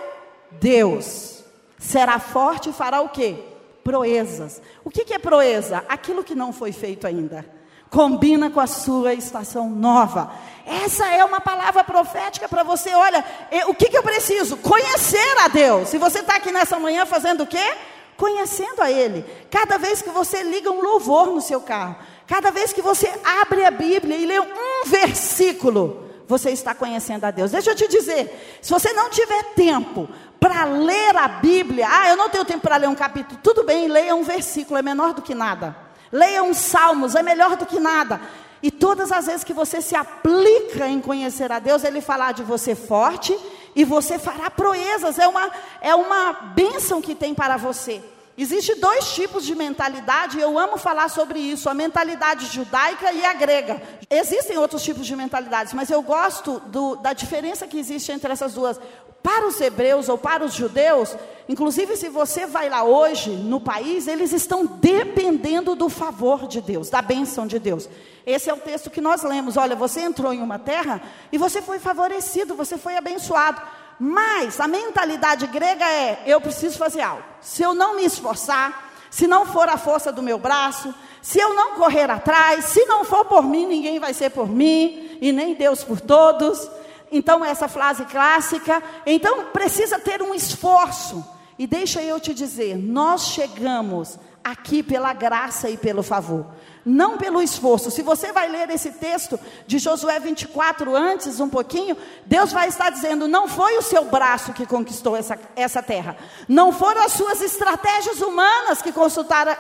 Deus 0.52 1.44
será 1.78 2.20
forte 2.20 2.70
e 2.70 2.74
fará 2.74 3.02
o 3.02 3.10
quê? 3.10 3.38
Proezas. 3.84 4.62
O 4.84 4.90
que, 4.90 5.06
que 5.06 5.14
é 5.14 5.20
proeza? 5.20 5.84
Aquilo 5.88 6.24
que 6.24 6.36
não 6.36 6.52
foi 6.52 6.72
feito 6.72 7.08
ainda 7.08 7.55
combina 7.90 8.50
com 8.50 8.60
a 8.60 8.68
sua 8.68 9.14
estação 9.14 9.70
nova. 9.70 10.32
Essa 10.66 11.08
é 11.08 11.24
uma 11.24 11.40
palavra 11.40 11.84
profética 11.84 12.50
para 12.50 12.64
você. 12.64 12.94
Olha, 12.94 13.24
eu, 13.52 13.70
o 13.70 13.76
que, 13.76 13.90
que 13.90 13.98
eu 13.98 14.04
preciso? 14.04 14.58
Conhecer 14.58 15.38
a 15.44 15.48
Deus. 15.48 15.90
Se 15.90 15.98
você 15.98 16.20
está 16.20 16.36
aqui 16.38 16.52
nessa 16.52 16.80
manhã 16.80 17.06
fazendo 17.06 17.44
o 17.44 17.48
quê? 17.48 17.74
Conhecendo 18.18 18.82
a 18.82 18.92
Ele. 18.92 19.24
Cada 19.52 19.78
vez 19.78 20.02
que 20.02 20.10
você 20.10 20.42
liga 20.42 20.72
um 20.72 20.82
louvor 20.82 21.28
no 21.28 21.42
seu 21.42 21.62
carro, 21.62 21.96
cada 22.26 22.50
vez 22.50 22.74
que 22.74 22.82
você 22.82 23.14
abre 23.42 23.64
a 23.64 23.72
Bíblia 23.72 24.18
e 24.18 24.26
lê 24.26 24.40
um 24.40 24.86
versículo, 24.86 26.10
você 26.28 26.50
está 26.50 26.74
conhecendo 26.74 27.26
a 27.26 27.32
Deus. 27.32 27.52
Deixa 27.52 27.72
eu 27.72 27.76
te 27.76 27.88
dizer, 27.88 28.60
se 28.62 28.72
você 28.72 28.92
não 28.94 29.10
tiver 29.10 29.44
tempo 29.54 30.10
para 30.40 30.64
ler 30.66 31.16
a 31.16 31.28
Bíblia, 31.28 31.88
ah, 31.90 32.10
eu 32.10 32.18
não 32.18 32.30
tenho 32.30 32.46
tempo 32.46 32.62
para 32.62 32.78
ler 32.78 32.90
um 32.90 32.96
capítulo, 32.96 33.40
tudo 33.44 33.64
bem, 33.64 33.88
leia 33.88 34.16
um 34.16 34.24
versículo, 34.24 34.80
é 34.80 34.82
menor 34.82 35.14
do 35.14 35.22
que 35.22 35.36
nada. 35.36 35.85
Leia 36.16 36.42
uns 36.42 36.56
salmos, 36.56 37.14
é 37.14 37.22
melhor 37.22 37.58
do 37.58 37.66
que 37.66 37.78
nada. 37.78 38.22
E 38.64 38.72
todas 38.72 39.12
as 39.12 39.26
vezes 39.26 39.44
que 39.44 39.52
você 39.52 39.82
se 39.82 39.98
aplica 39.98 40.88
em 40.88 41.02
conhecer 41.02 41.52
a 41.52 41.60
Deus, 41.60 41.84
Ele 41.84 42.00
falar 42.00 42.32
de 42.32 42.42
você 42.42 42.74
forte 42.74 43.38
e 43.76 43.84
você 43.84 44.18
fará 44.18 44.50
proezas. 44.50 45.20
É 45.20 45.28
uma, 45.28 45.52
é 45.82 45.94
uma 45.94 46.32
bênção 46.32 47.02
que 47.02 47.14
tem 47.14 47.36
para 47.36 47.58
você. 47.58 48.02
Existem 48.38 48.78
dois 48.78 49.14
tipos 49.14 49.46
de 49.46 49.56
mentalidade, 49.56 50.38
e 50.38 50.42
eu 50.42 50.60
amo 50.60 50.78
falar 50.78 51.10
sobre 51.10 51.40
isso: 51.40 51.70
a 51.70 51.74
mentalidade 51.74 52.48
judaica 52.48 53.12
e 53.14 53.24
a 53.24 53.34
grega. 53.34 53.82
Existem 54.10 54.58
outros 54.58 54.84
tipos 54.84 55.08
de 55.08 55.16
mentalidades, 55.16 55.74
mas 55.74 55.90
eu 55.90 56.02
gosto 56.02 56.60
do, 56.68 56.98
da 56.98 57.14
diferença 57.14 57.66
que 57.66 57.80
existe 57.80 58.12
entre 58.12 58.32
essas 58.32 58.54
duas. 58.54 58.80
Para 59.24 59.48
os 59.48 59.60
hebreus 59.60 60.08
ou 60.08 60.20
para 60.20 60.46
os 60.46 60.54
judeus, 60.54 61.16
inclusive 61.50 61.98
se 61.98 62.10
você 62.10 62.46
vai 62.46 62.70
lá 62.70 62.84
hoje 62.84 63.32
no 63.32 63.60
país, 63.60 64.08
eles 64.08 64.32
estão 64.32 64.66
dependendo 64.66 65.74
do 65.74 65.90
favor 65.90 66.48
de 66.48 66.62
Deus, 66.62 66.92
da 66.92 67.02
bênção 67.02 67.48
de 67.48 67.58
Deus. 67.58 67.90
Esse 68.24 68.52
é 68.52 68.54
o 68.54 68.58
texto 68.58 68.92
que 68.92 69.02
nós 69.02 69.24
lemos. 69.24 69.58
Olha, 69.58 69.76
você 69.76 70.02
entrou 70.02 70.32
em 70.32 70.42
uma 70.42 70.60
terra 70.60 71.02
e 71.32 71.40
você 71.40 71.60
foi 71.60 71.80
favorecido, 71.80 72.54
você 72.54 72.78
foi 72.78 72.98
abençoado. 72.98 73.62
Mas 74.00 74.60
a 74.60 74.68
mentalidade 74.68 75.48
grega 75.48 75.86
é: 75.86 76.24
eu 76.26 76.42
preciso 76.42 76.78
fazer 76.78 77.02
algo. 77.02 77.24
Se 77.42 77.64
eu 77.64 77.74
não 77.74 77.96
me 77.96 78.06
esforçar, 78.06 78.94
se 79.10 79.28
não 79.28 79.46
for 79.46 79.70
a 79.70 79.78
força 79.78 80.12
do 80.12 80.22
meu 80.22 80.38
braço, 80.38 80.94
se 81.22 81.40
eu 81.40 81.54
não 81.54 81.76
correr 81.76 82.10
atrás, 82.10 82.66
se 82.66 82.86
não 82.86 83.06
for 83.06 83.26
por 83.26 83.44
mim, 83.44 83.66
ninguém 83.66 84.00
vai 84.00 84.14
ser 84.14 84.30
por 84.30 84.48
mim, 84.48 85.18
e 85.22 85.32
nem 85.32 85.56
Deus 85.56 85.84
por 85.84 86.02
todos. 86.02 86.70
Então, 87.12 87.44
essa 87.46 87.68
frase 87.68 88.04
clássica. 88.06 88.84
Então, 89.06 89.46
precisa 89.46 89.98
ter 89.98 90.22
um 90.22 90.34
esforço. 90.34 91.26
E 91.58 91.66
deixa 91.66 92.02
eu 92.02 92.20
te 92.20 92.34
dizer: 92.34 92.78
nós 92.78 93.28
chegamos 93.28 94.20
aqui 94.44 94.84
pela 94.84 95.14
graça 95.14 95.70
e 95.70 95.78
pelo 95.78 96.04
favor 96.04 96.48
não 96.86 97.18
pelo 97.18 97.42
esforço. 97.42 97.90
Se 97.90 98.04
você 98.04 98.32
vai 98.32 98.48
ler 98.48 98.70
esse 98.70 98.92
texto 98.92 99.40
de 99.66 99.80
Josué 99.80 100.20
24 100.20 100.96
antes, 100.96 101.40
um 101.40 101.50
pouquinho, 101.50 101.98
Deus 102.26 102.54
vai 102.54 102.68
estar 102.68 102.92
dizendo: 102.92 103.28
não 103.28 103.48
foi 103.48 103.78
o 103.78 103.82
seu 103.82 104.06
braço 104.06 104.54
que 104.54 104.68
conquistou 104.68 105.18
essa, 105.18 105.38
essa 105.56 105.82
terra, 105.82 106.16
não 106.48 106.72
foram 106.72 107.04
as 107.04 107.14
suas 107.14 107.42
estratégias 107.42 108.22
humanas 108.22 108.82
que, 108.82 108.94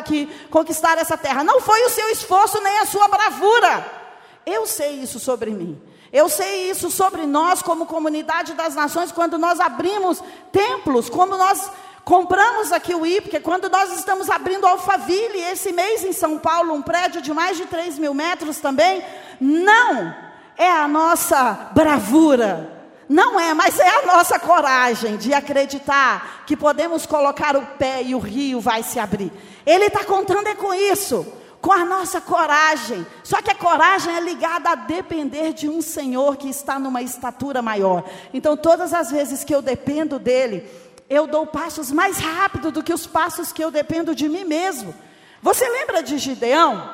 que 0.05 0.27
conquistaram 0.51 1.01
essa 1.01 1.17
terra, 1.17 1.44
não 1.44 1.60
foi 1.60 1.82
o 1.84 1.89
seu 1.89 2.10
esforço 2.10 2.62
nem 2.62 2.77
a 2.79 2.86
sua 2.86 3.08
bravura. 3.08 4.03
Eu 4.46 4.67
sei 4.67 5.01
isso 5.01 5.20
sobre 5.20 5.50
mim. 5.50 5.82
Eu 6.13 6.29
sei 6.29 6.70
isso 6.70 6.89
sobre 6.91 7.25
nós, 7.25 7.62
como 7.62 7.88
comunidade 7.88 8.53
das 8.53 8.74
nações, 8.75 9.12
quando 9.12 9.38
nós 9.38 9.60
abrimos 9.60 10.24
templos, 10.51 11.10
como 11.10 11.36
nós 11.36 11.70
Compramos 12.06 12.72
aqui 12.72 12.94
o 12.94 13.04
I, 13.04 13.20
porque 13.20 13.40
quando 13.40 13.68
nós 13.68 13.92
estamos 13.98 14.30
abrindo 14.30 14.68
Alphaville, 14.68 15.42
esse 15.42 15.72
mês 15.72 16.04
em 16.04 16.14
São 16.14 16.38
Paulo, 16.38 16.72
um 16.72 16.82
prédio 16.84 17.20
de 17.20 17.34
mais 17.34 17.58
de 17.58 17.66
3 17.66 17.98
mil 17.98 18.14
metros 18.14 18.60
também, 18.60 19.04
não 19.42 20.14
é 20.56 20.70
a 20.70 20.88
nossa 20.88 21.72
bravura, 21.74 22.72
não 23.10 23.40
é, 23.40 23.56
mas 23.56 23.80
é 23.80 23.90
a 23.90 24.06
nossa 24.06 24.38
coragem 24.38 25.18
de 25.18 25.34
acreditar 25.34 26.44
que 26.46 26.56
podemos 26.56 27.08
colocar 27.08 27.58
o 27.58 27.66
pé 27.66 28.04
e 28.04 28.14
o 28.14 28.20
rio 28.20 28.62
vai 28.62 28.84
se 28.84 29.00
abrir. 29.00 29.32
Ele 29.66 29.86
está 29.86 30.04
contando 30.04 30.46
é 30.46 30.54
com 30.54 30.76
isso, 30.76 31.26
com 31.60 31.72
a 31.72 31.84
nossa 31.84 32.22
coragem. 32.22 33.04
Só 33.24 33.42
que 33.42 33.50
a 33.50 33.56
coragem 33.56 34.16
é 34.16 34.20
ligada 34.20 34.70
a 34.70 34.76
depender 34.76 35.54
de 35.54 35.68
um 35.68 35.82
Senhor 35.82 36.38
que 36.38 36.50
está 36.50 36.78
numa 36.78 37.02
estatura 37.02 37.64
maior. 37.64 38.04
Então, 38.32 38.56
todas 38.56 38.94
as 38.94 39.10
vezes 39.10 39.44
que 39.44 39.56
eu 39.56 39.64
dependo 39.64 40.20
dele, 40.20 40.70
eu 41.10 41.28
dou 41.28 41.46
passos 41.46 41.92
mais 41.92 42.18
rápido 42.18 42.72
do 42.72 42.84
que 42.84 42.94
os 42.94 43.06
passos 43.06 43.52
que 43.52 43.64
eu 43.64 43.72
dependo 43.72 44.16
de 44.16 44.28
mim 44.28 44.44
mesmo. 44.44 44.94
Você 45.42 45.68
lembra 45.70 46.02
de 46.02 46.18
Gideão? 46.18 46.90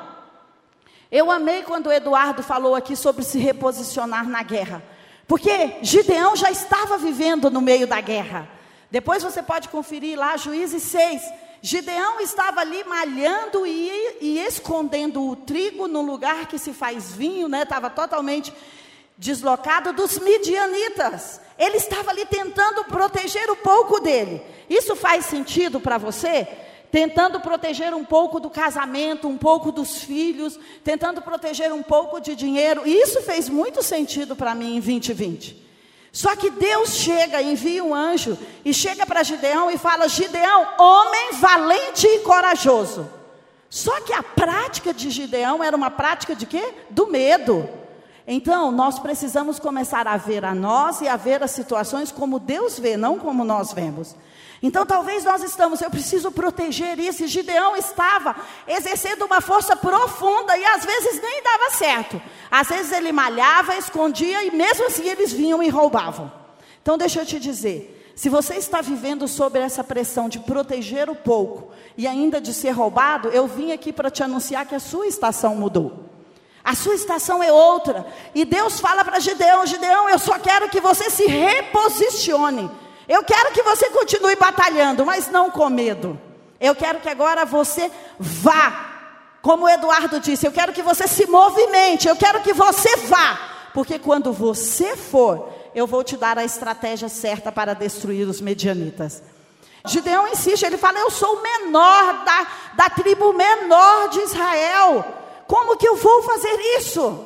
Eu 1.12 1.30
amei 1.30 1.64
quando 1.64 1.88
o 1.88 1.92
Eduardo 1.92 2.42
falou 2.42 2.76
aqui 2.76 2.96
sobre 2.96 3.24
se 3.24 3.38
reposicionar 3.38 4.28
na 4.28 4.44
guerra. 4.44 4.84
Porque 5.28 5.78
Gideão 5.82 6.36
já 6.36 6.52
estava 6.52 6.98
vivendo 6.98 7.50
no 7.50 7.62
meio 7.62 7.88
da 7.88 8.02
guerra. 8.02 8.50
Depois 8.90 9.24
você 9.24 9.42
pode 9.42 9.70
conferir 9.70 10.18
lá 10.20 10.36
Juízes 10.36 10.84
6. 10.84 11.22
Gideão 11.62 12.20
estava 12.20 12.62
ali 12.62 12.84
malhando 12.84 13.66
e, 13.66 14.18
e 14.20 14.40
escondendo 14.40 15.26
o 15.30 15.36
trigo 15.36 15.88
no 15.88 16.02
lugar 16.02 16.48
que 16.48 16.58
se 16.58 16.74
faz 16.74 17.14
vinho, 17.14 17.48
né? 17.48 17.64
Estava 17.64 17.90
totalmente 17.90 18.52
deslocado 19.18 19.94
dos 19.94 20.18
midianitas. 20.20 21.40
Ele 21.58 21.78
estava 21.78 22.12
ali 22.12 22.26
tentando 22.26 22.84
proteger 22.86 23.50
o 23.52 23.56
pouco 23.56 24.00
dele. 24.00 24.42
Isso 24.70 24.96
faz 24.96 25.26
sentido 25.26 25.80
para 25.80 25.98
você? 25.98 26.48
Tentando 26.92 27.40
proteger 27.40 27.94
um 27.94 28.04
pouco 28.04 28.40
do 28.40 28.50
casamento, 28.50 29.28
um 29.28 29.38
pouco 29.38 29.72
dos 29.72 30.04
filhos, 30.04 30.60
tentando 30.84 31.22
proteger 31.22 31.72
um 31.72 31.84
pouco 31.84 32.20
de 32.20 32.36
dinheiro. 32.36 32.82
Isso 32.86 33.22
fez 33.22 33.48
muito 33.48 33.82
sentido 33.84 34.36
para 34.36 34.56
mim 34.56 34.76
em 34.76 34.82
2020. 34.82 35.62
Só 36.12 36.36
que 36.36 36.50
Deus 36.50 36.96
chega, 36.96 37.42
envia 37.42 37.84
um 37.84 37.96
anjo 37.96 38.38
e 38.66 38.74
chega 38.74 39.06
para 39.06 39.24
Gideão 39.24 39.72
e 39.72 39.78
fala: 39.78 40.10
Gideão, 40.10 40.68
homem 40.78 41.34
valente 41.34 42.06
e 42.06 42.20
corajoso. 42.20 43.10
Só 43.70 44.02
que 44.02 44.12
a 44.12 44.22
prática 44.22 44.94
de 44.94 45.10
Gideão 45.10 45.64
era 45.64 45.76
uma 45.76 45.90
prática 45.90 46.36
de 46.36 46.46
quê? 46.46 46.74
Do 46.90 47.08
medo. 47.08 47.70
Então, 48.28 48.72
nós 48.72 49.00
precisamos 49.00 49.60
começar 49.60 50.08
a 50.08 50.18
ver 50.18 50.46
a 50.46 50.54
nós 50.54 51.02
e 51.02 51.08
a 51.08 51.16
ver 51.16 51.42
as 51.44 51.52
situações 51.52 52.12
como 52.12 52.40
Deus 52.40 52.78
vê, 52.78 52.96
não 52.96 53.18
como 53.18 53.44
nós 53.44 53.74
vemos. 53.74 54.16
Então, 54.64 54.86
talvez 54.86 55.24
nós 55.24 55.44
estamos, 55.44 55.82
eu 55.82 55.90
preciso 55.90 56.32
proteger 56.32 57.00
isso. 57.00 57.24
E 57.24 57.28
Gideão 57.28 57.76
estava 57.76 58.36
exercendo 58.68 59.26
uma 59.26 59.42
força 59.42 59.76
profunda 59.76 60.56
e 60.56 60.64
às 60.64 60.86
vezes 60.86 61.20
nem 61.20 61.42
dava 61.44 61.72
certo. 61.72 62.22
Às 62.50 62.68
vezes 62.68 62.92
ele 62.92 63.12
malhava, 63.12 63.76
escondia 63.76 64.44
e 64.44 64.52
mesmo 64.52 64.86
assim 64.86 65.08
eles 65.08 65.34
vinham 65.34 65.64
e 65.64 65.70
roubavam. 65.70 66.32
Então, 66.80 66.96
deixa 66.96 67.22
eu 67.22 67.26
te 67.26 67.40
dizer: 67.40 68.14
se 68.16 68.30
você 68.30 68.54
está 68.56 68.82
vivendo 68.82 69.28
sob 69.28 69.58
essa 69.58 69.84
pressão 69.84 70.30
de 70.30 70.38
proteger 70.38 71.10
o 71.10 71.16
pouco 71.16 71.72
e 71.98 72.06
ainda 72.06 72.40
de 72.40 72.54
ser 72.54 72.70
roubado, 72.70 73.30
eu 73.30 73.48
vim 73.48 73.72
aqui 73.72 73.92
para 73.92 74.12
te 74.12 74.22
anunciar 74.22 74.68
que 74.68 74.76
a 74.76 74.80
sua 74.80 75.08
estação 75.08 75.56
mudou. 75.56 76.11
A 76.64 76.76
sua 76.76 76.96
estação 76.96 77.42
é 77.42 77.52
outra. 77.52 78.06
E 78.36 78.46
Deus 78.46 78.80
fala 78.80 79.04
para 79.04 79.20
Gideão: 79.20 79.66
Gideão, 79.66 80.10
eu 80.10 80.20
só 80.20 80.38
quero 80.38 80.70
que 80.70 80.80
você 80.80 81.10
se 81.10 81.26
reposicione. 81.26 82.70
Eu 83.08 83.24
quero 83.24 83.52
que 83.52 83.64
você 83.64 83.90
continue 83.90 84.36
batalhando, 84.36 85.06
mas 85.06 85.28
não 85.30 85.50
com 85.50 85.70
medo. 85.70 86.20
Eu 86.60 86.76
quero 86.76 87.00
que 87.00 87.10
agora 87.10 87.46
você 87.46 87.92
vá. 88.20 88.90
Como 89.42 89.66
o 89.66 89.70
Eduardo 89.70 90.20
disse, 90.20 90.46
eu 90.46 90.52
quero 90.52 90.72
que 90.72 90.84
você 90.84 91.08
se 91.08 91.26
movimente. 91.26 92.08
Eu 92.08 92.16
quero 92.16 92.42
que 92.42 92.54
você 92.54 92.96
vá. 93.08 93.40
Porque 93.74 93.98
quando 93.98 94.32
você 94.32 94.96
for, 94.96 95.50
eu 95.74 95.88
vou 95.88 96.04
te 96.04 96.16
dar 96.16 96.38
a 96.38 96.44
estratégia 96.44 97.10
certa 97.10 97.52
para 97.52 97.74
destruir 97.74 98.28
os 98.28 98.40
medianitas. 98.40 99.24
Gideão 99.86 100.28
insiste, 100.28 100.64
ele 100.64 100.78
fala: 100.78 101.00
Eu 101.00 101.10
sou 101.10 101.38
o 101.38 101.42
menor 101.42 102.24
da, 102.24 102.48
da 102.74 102.90
tribo 102.90 103.34
menor 103.34 104.10
de 104.10 104.20
Israel. 104.20 105.21
Como 105.52 105.76
que 105.76 105.86
eu 105.86 105.98
vou 105.98 106.22
fazer 106.22 106.58
isso? 106.78 107.26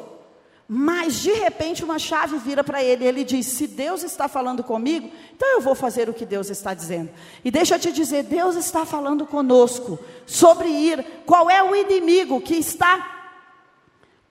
Mas 0.68 1.20
de 1.20 1.32
repente 1.32 1.84
uma 1.84 2.00
chave 2.00 2.40
vira 2.40 2.64
para 2.64 2.84
ele, 2.84 3.06
ele 3.06 3.24
diz: 3.24 3.46
Se 3.46 3.68
Deus 3.68 4.02
está 4.02 4.28
falando 4.28 4.64
comigo, 4.64 5.12
então 5.32 5.48
eu 5.50 5.62
vou 5.62 5.76
fazer 5.76 6.10
o 6.10 6.14
que 6.14 6.26
Deus 6.26 6.50
está 6.50 6.74
dizendo. 6.74 7.12
E 7.44 7.52
deixa 7.52 7.76
eu 7.76 7.80
te 7.80 7.92
dizer: 7.92 8.24
Deus 8.24 8.56
está 8.56 8.84
falando 8.84 9.28
conosco 9.28 10.00
sobre 10.26 10.68
ir. 10.70 11.06
Qual 11.24 11.52
é 11.52 11.62
o 11.62 11.76
inimigo 11.76 12.42
que 12.42 12.56
está 12.56 13.28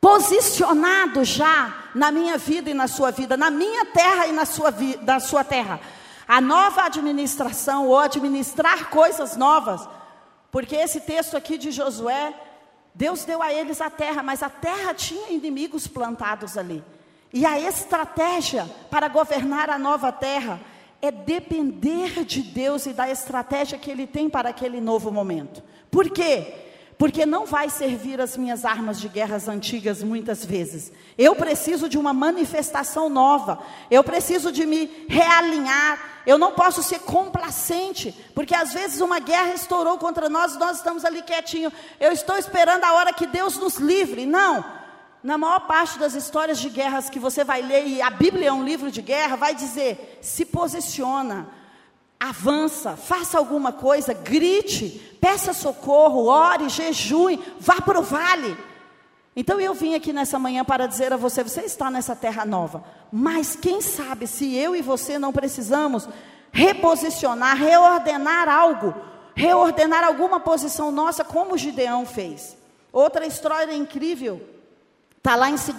posicionado 0.00 1.22
já 1.22 1.84
na 1.94 2.10
minha 2.10 2.36
vida 2.36 2.68
e 2.70 2.74
na 2.74 2.88
sua 2.88 3.12
vida, 3.12 3.36
na 3.36 3.48
minha 3.48 3.84
terra 3.84 4.26
e 4.26 4.32
na 4.32 4.44
sua, 4.44 4.74
na 5.02 5.20
sua 5.20 5.44
terra? 5.44 5.78
A 6.26 6.40
nova 6.40 6.82
administração 6.82 7.86
ou 7.86 7.96
administrar 7.96 8.90
coisas 8.90 9.36
novas, 9.36 9.88
porque 10.50 10.74
esse 10.74 10.98
texto 10.98 11.36
aqui 11.36 11.56
de 11.56 11.70
Josué 11.70 12.34
Deus 12.94 13.24
deu 13.24 13.42
a 13.42 13.52
eles 13.52 13.80
a 13.80 13.90
terra, 13.90 14.22
mas 14.22 14.42
a 14.42 14.48
terra 14.48 14.94
tinha 14.94 15.32
inimigos 15.32 15.86
plantados 15.86 16.56
ali. 16.56 16.82
E 17.32 17.44
a 17.44 17.58
estratégia 17.58 18.70
para 18.88 19.08
governar 19.08 19.68
a 19.68 19.78
nova 19.78 20.12
terra 20.12 20.60
é 21.02 21.10
depender 21.10 22.24
de 22.24 22.40
Deus 22.40 22.86
e 22.86 22.92
da 22.92 23.10
estratégia 23.10 23.76
que 23.76 23.90
Ele 23.90 24.06
tem 24.06 24.30
para 24.30 24.50
aquele 24.50 24.80
novo 24.80 25.10
momento. 25.10 25.60
Por 25.90 26.08
quê? 26.10 26.54
Porque 26.96 27.26
não 27.26 27.44
vai 27.44 27.68
servir 27.68 28.20
as 28.20 28.36
minhas 28.36 28.64
armas 28.64 29.00
de 29.00 29.08
guerras 29.08 29.48
antigas 29.48 30.02
muitas 30.02 30.44
vezes. 30.44 30.92
Eu 31.18 31.34
preciso 31.34 31.88
de 31.88 31.98
uma 31.98 32.12
manifestação 32.12 33.08
nova. 33.08 33.60
Eu 33.90 34.04
preciso 34.04 34.52
de 34.52 34.64
me 34.64 34.88
realinhar. 35.08 36.13
Eu 36.26 36.38
não 36.38 36.52
posso 36.52 36.82
ser 36.82 37.00
complacente, 37.00 38.12
porque 38.34 38.54
às 38.54 38.72
vezes 38.72 39.00
uma 39.00 39.18
guerra 39.18 39.54
estourou 39.54 39.98
contra 39.98 40.28
nós 40.28 40.54
e 40.54 40.58
nós 40.58 40.78
estamos 40.78 41.04
ali 41.04 41.22
quietinho. 41.22 41.72
Eu 42.00 42.12
estou 42.12 42.36
esperando 42.36 42.84
a 42.84 42.94
hora 42.94 43.12
que 43.12 43.26
Deus 43.26 43.56
nos 43.58 43.76
livre. 43.76 44.24
Não. 44.24 44.64
Na 45.22 45.38
maior 45.38 45.60
parte 45.60 45.98
das 45.98 46.14
histórias 46.14 46.58
de 46.58 46.68
guerras 46.68 47.08
que 47.08 47.18
você 47.18 47.44
vai 47.44 47.62
ler, 47.62 47.86
e 47.86 48.02
a 48.02 48.10
Bíblia 48.10 48.48
é 48.48 48.52
um 48.52 48.64
livro 48.64 48.90
de 48.90 49.00
guerra, 49.00 49.36
vai 49.36 49.54
dizer: 49.54 50.18
se 50.20 50.44
posiciona, 50.44 51.46
avança, 52.20 52.96
faça 52.96 53.38
alguma 53.38 53.72
coisa, 53.72 54.12
grite, 54.12 55.18
peça 55.20 55.52
socorro, 55.52 56.26
ore, 56.26 56.68
jejue, 56.68 57.40
vá 57.58 57.80
para 57.80 57.98
o 57.98 58.02
vale. 58.02 58.56
Então 59.36 59.60
eu 59.60 59.74
vim 59.74 59.94
aqui 59.94 60.12
nessa 60.12 60.38
manhã 60.38 60.64
para 60.64 60.86
dizer 60.86 61.12
a 61.12 61.16
você: 61.16 61.42
você 61.42 61.62
está 61.62 61.90
nessa 61.90 62.14
terra 62.14 62.44
nova, 62.44 62.84
mas 63.12 63.56
quem 63.56 63.80
sabe 63.80 64.26
se 64.26 64.54
eu 64.56 64.76
e 64.76 64.82
você 64.82 65.18
não 65.18 65.32
precisamos 65.32 66.08
reposicionar, 66.52 67.56
reordenar 67.56 68.48
algo 68.48 68.94
reordenar 69.34 70.04
alguma 70.04 70.38
posição 70.40 70.90
nossa, 70.90 71.24
como 71.24 71.58
Gideão 71.58 72.06
fez. 72.06 72.56
Outra 72.92 73.26
história 73.26 73.74
incrível, 73.74 74.40
está 75.16 75.34
lá 75.34 75.50
em 75.50 75.56
2 75.56 75.72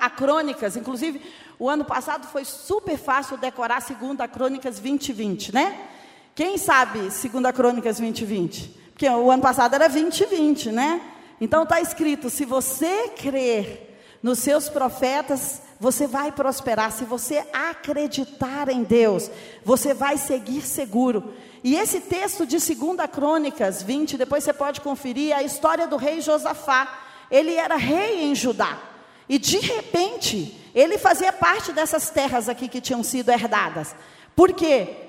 a 0.00 0.10
Crônicas, 0.10 0.76
inclusive 0.76 1.20
o 1.58 1.68
ano 1.68 1.84
passado 1.84 2.26
foi 2.26 2.44
super 2.44 2.96
fácil 2.96 3.36
decorar 3.36 3.80
2 3.80 4.30
Crônicas 4.32 4.78
2020, 4.78 5.54
né? 5.54 5.78
Quem 6.34 6.56
sabe 6.58 7.00
2 7.00 7.22
Crônicas 7.54 7.98
2020? 7.98 8.82
Porque 8.92 9.08
o 9.08 9.30
ano 9.30 9.42
passado 9.42 9.74
era 9.74 9.88
2020, 9.88 10.72
né? 10.72 11.00
Então 11.44 11.64
está 11.64 11.78
escrito: 11.78 12.30
se 12.30 12.46
você 12.46 13.10
crer 13.10 13.98
nos 14.22 14.38
seus 14.38 14.70
profetas, 14.70 15.60
você 15.78 16.06
vai 16.06 16.32
prosperar. 16.32 16.90
Se 16.90 17.04
você 17.04 17.44
acreditar 17.52 18.70
em 18.70 18.82
Deus, 18.82 19.30
você 19.62 19.92
vai 19.92 20.16
seguir 20.16 20.62
seguro. 20.62 21.34
E 21.62 21.76
esse 21.76 22.00
texto 22.00 22.46
de 22.46 22.56
2 22.56 23.10
Crônicas 23.12 23.82
20, 23.82 24.16
depois 24.16 24.42
você 24.42 24.54
pode 24.54 24.80
conferir, 24.80 25.32
é 25.32 25.34
a 25.34 25.42
história 25.42 25.86
do 25.86 25.98
rei 25.98 26.22
Josafá. 26.22 27.00
Ele 27.30 27.52
era 27.52 27.76
rei 27.76 28.24
em 28.24 28.34
Judá. 28.34 28.78
E 29.28 29.38
de 29.38 29.58
repente, 29.58 30.70
ele 30.74 30.96
fazia 30.96 31.30
parte 31.30 31.72
dessas 31.72 32.08
terras 32.08 32.48
aqui 32.48 32.68
que 32.68 32.80
tinham 32.80 33.02
sido 33.02 33.28
herdadas. 33.28 33.94
Por 34.34 34.54
quê? 34.54 35.03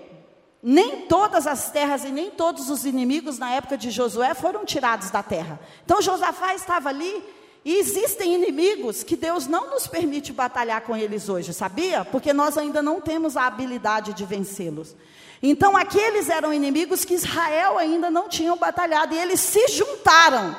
Nem 0.68 1.02
todas 1.02 1.46
as 1.46 1.70
terras 1.70 2.04
e 2.04 2.10
nem 2.10 2.32
todos 2.32 2.72
os 2.72 2.86
inimigos 2.86 3.38
na 3.38 3.52
época 3.52 3.78
de 3.78 3.92
Josué 3.92 4.34
foram 4.34 4.66
tirados 4.66 5.12
da 5.12 5.22
terra. 5.22 5.60
Então 5.86 6.02
Josafá 6.02 6.56
estava 6.56 6.90
ali 6.90 7.24
e 7.64 7.76
existem 7.76 8.34
inimigos 8.34 9.04
que 9.04 9.16
Deus 9.16 9.46
não 9.46 9.70
nos 9.70 9.86
permite 9.86 10.34
batalhar 10.34 10.82
com 10.82 10.98
eles 10.98 11.30
hoje, 11.30 11.54
sabia? 11.54 12.04
Porque 12.04 12.34
nós 12.34 12.58
ainda 12.58 12.82
não 12.82 13.00
temos 13.00 13.38
a 13.38 13.46
habilidade 13.46 14.16
de 14.16 14.26
vencê-los. 14.26 14.96
Então, 15.40 15.78
aqueles 15.78 16.30
eram 16.30 16.52
inimigos 16.52 17.06
que 17.06 17.14
Israel 17.14 17.78
ainda 17.78 18.10
não 18.10 18.28
tinham 18.28 18.58
batalhado 18.58 19.14
e 19.14 19.20
eles 19.20 19.40
se 19.40 19.68
juntaram. 19.68 20.56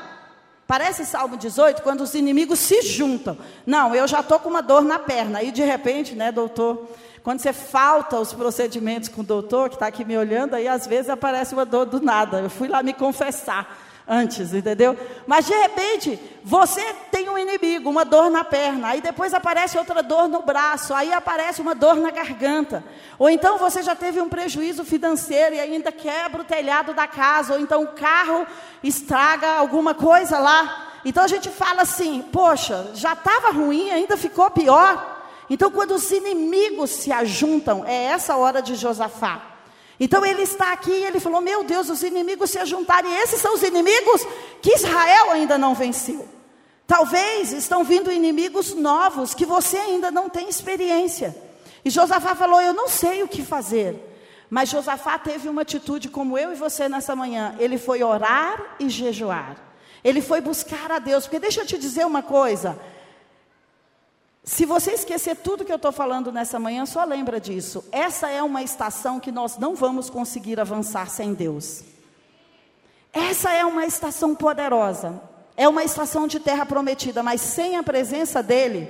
Parece 0.69 1.05
Salmo 1.05 1.37
18, 1.37 1.83
quando 1.83 2.03
os 2.03 2.15
inimigos 2.15 2.61
se 2.61 2.81
juntam. 2.83 3.37
Não, 3.67 3.93
eu 3.93 4.07
já 4.07 4.21
estou 4.21 4.39
com 4.39 4.49
uma 4.49 4.61
dor 4.61 4.83
na 4.83 5.01
perna. 5.01 5.43
E 5.43 5.51
de 5.51 5.63
repente, 5.63 6.15
né, 6.15 6.31
doutor, 6.31 6.89
quando 7.27 7.41
você 7.41 7.53
falta 7.53 8.21
os 8.21 8.33
procedimentos 8.33 9.09
com 9.09 9.21
o 9.21 9.25
doutor, 9.25 9.69
que 9.69 9.75
está 9.75 9.89
aqui 9.89 10.05
me 10.05 10.17
olhando, 10.17 10.55
aí 10.55 10.69
às 10.69 10.87
vezes 10.87 11.11
aparece 11.11 11.55
uma 11.55 11.65
dor 11.65 11.85
do 11.85 12.01
nada. 12.01 12.39
Eu 12.39 12.49
fui 12.49 12.69
lá 12.69 12.85
me 12.85 12.93
confessar 12.93 13.77
antes, 14.07 14.55
entendeu? 14.55 14.97
Mas 15.27 15.45
de 15.45 15.53
repente, 15.53 16.21
você 16.45 16.81
tem 17.11 17.29
um 17.29 17.37
inimigo, 17.37 17.91
uma 17.91 18.05
dor 18.05 18.31
na 18.31 18.45
perna, 18.45 18.91
aí 18.91 19.01
depois 19.01 19.35
aparece 19.35 19.77
outra 19.77 20.05
dor 20.05 20.29
no 20.29 20.43
braço, 20.43 20.95
aí 20.95 21.13
aparece 21.13 21.61
uma 21.61 21.75
dor 21.75 21.97
na 21.97 22.13
garganta. 22.13 22.85
Ou 23.19 23.29
então 23.29 23.59
você 23.59 23.83
já 23.83 23.97
teve 23.97 24.21
um 24.21 24.29
prejuízo 24.29 24.85
financeiro 24.85 25.57
e 25.57 25.59
ainda 25.59 25.91
quebra 25.91 26.43
o 26.43 26.45
telhado 26.45 26.95
da 26.95 27.09
casa, 27.09 27.55
ou 27.55 27.59
então 27.59 27.83
o 27.83 27.89
carro 27.89 28.47
estraga 28.85 29.55
alguma 29.55 29.95
coisa 29.95 30.39
lá. 30.39 30.93
Então 31.05 31.25
a 31.25 31.29
gente 31.29 31.49
fala 31.49 31.83
assim: 31.83 32.23
poxa, 32.33 32.93
já 32.95 33.15
estava 33.15 33.51
ruim, 33.51 33.91
ainda 33.91 34.17
ficou 34.17 34.49
pior. 34.49 35.16
Então, 35.49 35.71
quando 35.71 35.95
os 35.95 36.11
inimigos 36.11 36.91
se 36.91 37.13
ajuntam, 37.13 37.85
é 37.85 38.05
essa 38.05 38.37
hora 38.37 38.61
de 38.61 38.75
Josafá. 38.75 39.57
Então 39.99 40.25
ele 40.25 40.43
está 40.43 40.73
aqui 40.73 40.91
e 40.91 41.05
ele 41.05 41.21
falou: 41.21 41.41
Meu 41.41 41.65
Deus, 41.65 41.89
os 41.89 42.03
inimigos 42.03 42.51
se 42.51 42.65
juntaram, 42.67 43.09
e 43.09 43.17
esses 43.17 43.41
são 43.41 43.55
os 43.55 43.63
inimigos 43.63 44.27
que 44.61 44.75
Israel 44.75 45.31
ainda 45.31 45.57
não 45.57 45.75
venceu. 45.75 46.29
Talvez 46.87 47.53
estão 47.53 47.83
vindo 47.83 48.13
inimigos 48.13 48.75
novos 48.75 49.35
que 49.35 49.45
você 49.45 49.77
ainda 49.79 50.11
não 50.11 50.29
tem 50.29 50.49
experiência. 50.49 51.35
E 51.85 51.91
Josafá 51.91 52.35
falou: 52.35 52.61
Eu 52.61 52.75
não 52.75 52.89
sei 52.89 53.23
o 53.23 53.29
que 53.29 53.43
fazer. 53.43 54.13
Mas 54.49 54.69
Josafá 54.69 55.19
teve 55.19 55.49
uma 55.49 55.63
atitude 55.63 56.09
como 56.09 56.39
eu 56.39 56.53
e 56.53 56.55
você 56.55 56.89
nessa 56.89 57.17
manhã. 57.17 57.57
Ele 57.59 57.79
foi 57.79 58.05
orar 58.05 58.77
e 58.79 58.89
jejuar. 58.89 59.57
Ele 60.05 60.23
foi 60.23 60.41
buscar 60.41 60.93
a 60.93 61.01
Deus. 61.01 61.25
Porque 61.25 61.41
deixa 61.41 61.63
eu 61.63 61.67
te 61.67 61.79
dizer 61.79 62.05
uma 62.05 62.23
coisa: 62.23 62.79
se 64.49 64.65
você 64.65 64.93
esquecer 64.93 65.35
tudo 65.35 65.65
que 65.65 65.73
eu 65.73 65.77
estou 65.77 65.91
falando 65.91 66.31
nessa 66.31 66.57
manhã, 66.61 66.87
só 66.87 67.03
lembra 67.03 67.41
disso. 67.41 67.85
Essa 67.91 68.31
é 68.31 68.41
uma 68.41 68.63
estação 68.63 69.19
que 69.19 69.33
nós 69.33 69.59
não 69.59 69.75
vamos 69.75 70.09
conseguir 70.09 70.61
avançar 70.61 71.11
sem 71.11 71.35
Deus. 71.35 71.83
Essa 73.13 73.53
é 73.53 73.65
uma 73.65 73.85
estação 73.85 74.37
poderosa. 74.37 75.21
É 75.57 75.69
uma 75.69 75.83
estação 75.83 76.29
de 76.29 76.39
terra 76.39 76.65
prometida, 76.65 77.25
mas 77.25 77.41
sem 77.41 77.77
a 77.77 77.83
presença 77.83 78.41
dele, 78.41 78.89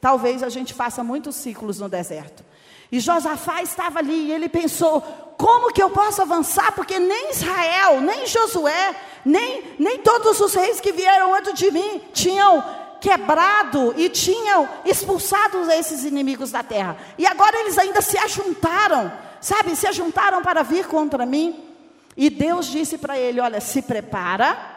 talvez 0.00 0.40
a 0.40 0.48
gente 0.48 0.72
faça 0.72 1.02
muitos 1.02 1.34
ciclos 1.34 1.80
no 1.80 1.88
deserto. 1.88 2.44
E 2.92 3.00
Josafá 3.00 3.60
estava 3.60 3.98
ali 3.98 4.28
e 4.28 4.32
ele 4.32 4.48
pensou: 4.48 5.00
como 5.36 5.72
que 5.72 5.82
eu 5.82 5.90
posso 5.90 6.22
avançar? 6.22 6.72
Porque 6.76 7.00
nem 7.00 7.30
Israel, 7.30 8.00
nem 8.00 8.24
Josué, 8.24 8.94
nem, 9.24 9.74
nem 9.80 9.98
todos 9.98 10.38
os 10.38 10.54
reis 10.54 10.78
que 10.78 10.92
vieram 10.92 11.34
antes 11.34 11.54
de 11.54 11.72
mim 11.72 12.02
tinham 12.12 12.81
quebrado 13.02 13.92
e 13.96 14.08
tinham 14.08 14.68
expulsado 14.84 15.68
esses 15.72 16.04
inimigos 16.04 16.52
da 16.52 16.62
terra. 16.62 16.96
E 17.18 17.26
agora 17.26 17.58
eles 17.58 17.76
ainda 17.76 18.00
se 18.00 18.16
ajuntaram, 18.16 19.12
sabe? 19.40 19.74
Se 19.74 19.88
ajuntaram 19.88 20.40
para 20.40 20.62
vir 20.62 20.86
contra 20.86 21.26
mim. 21.26 21.68
E 22.16 22.30
Deus 22.30 22.66
disse 22.66 22.96
para 22.96 23.18
ele: 23.18 23.40
Olha, 23.40 23.60
se 23.60 23.82
prepara. 23.82 24.70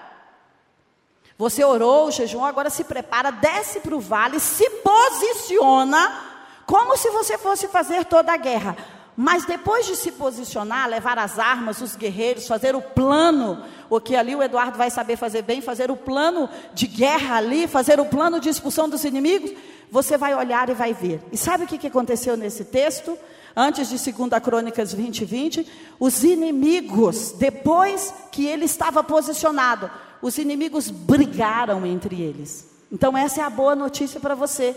Você 1.38 1.64
orou, 1.64 2.10
jejum, 2.10 2.44
agora 2.44 2.70
se 2.70 2.84
prepara, 2.84 3.30
desce 3.30 3.82
para 3.82 3.94
o 3.94 4.00
vale, 4.00 4.40
se 4.40 4.70
posiciona, 4.70 6.24
como 6.66 6.96
se 6.96 7.10
você 7.12 7.38
fosse 7.38 7.68
fazer 7.68 8.06
toda 8.06 8.32
a 8.34 8.38
guerra. 8.38 8.76
Mas 9.18 9.46
depois 9.46 9.86
de 9.86 9.96
se 9.96 10.12
posicionar, 10.12 10.90
levar 10.90 11.18
as 11.18 11.40
armas, 11.40 11.80
os 11.80 11.96
guerreiros, 11.96 12.48
fazer 12.48 12.76
o 12.76 12.82
plano, 12.82 13.64
o 13.90 14.00
que 14.02 14.16
ali 14.16 14.36
o 14.36 14.44
Eduardo 14.44 14.78
vai 14.78 14.90
saber 14.90 15.16
fazer 15.16 15.42
bem, 15.42 15.62
fazer 15.62 15.90
o 15.90 15.96
plano 15.96 16.50
de 16.74 16.86
guerra 16.86 17.38
ali, 17.38 17.66
fazer 17.66 18.00
o 18.00 18.06
plano 18.06 18.42
de 18.42 18.50
expulsão 18.50 18.90
dos 18.90 19.06
inimigos, 19.06 19.54
você 19.90 20.18
vai 20.18 20.36
olhar 20.36 20.70
e 20.70 20.74
vai 20.74 20.94
ver. 20.94 21.22
E 21.32 21.38
sabe 21.38 21.64
o 21.64 21.68
que, 21.68 21.88
aconteceu 21.88 22.36
nesse 22.36 22.66
texto? 22.66 23.18
Antes 23.56 23.88
de 23.88 24.12
2 24.12 24.44
Crônicas 24.44 24.94
20, 24.94 25.24
20, 25.24 25.68
os 25.98 26.24
inimigos, 26.26 27.32
depois 27.38 28.14
que 28.32 28.46
ele 28.46 28.66
estava 28.66 29.02
posicionado, 29.02 29.90
os 30.22 30.38
inimigos 30.38 30.90
brigaram 30.90 31.86
entre 31.86 32.22
eles. 32.22 32.70
Então, 32.92 33.18
essa 33.18 33.40
é 33.40 33.44
a 33.44 33.50
boa 33.50 33.76
notícia 33.76 34.20
para 34.20 34.36
você. 34.36 34.76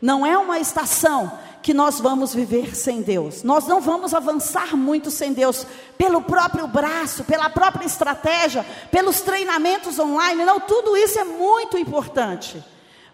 Não 0.00 0.24
é 0.24 0.36
uma 0.38 0.58
estação 0.58 1.30
que 1.62 1.74
nós 1.74 2.00
vamos 2.00 2.34
viver 2.34 2.74
sem 2.74 3.02
Deus. 3.02 3.42
Nós 3.42 3.66
não 3.66 3.80
vamos 3.80 4.14
avançar 4.14 4.76
muito 4.76 5.10
sem 5.10 5.32
Deus, 5.32 5.66
pelo 5.98 6.22
próprio 6.22 6.66
braço, 6.66 7.24
pela 7.24 7.50
própria 7.50 7.84
estratégia, 7.84 8.64
pelos 8.90 9.20
treinamentos 9.20 9.98
online. 9.98 10.44
Não, 10.44 10.58
tudo 10.60 10.96
isso 10.96 11.18
é 11.18 11.24
muito 11.24 11.76
importante. 11.76 12.62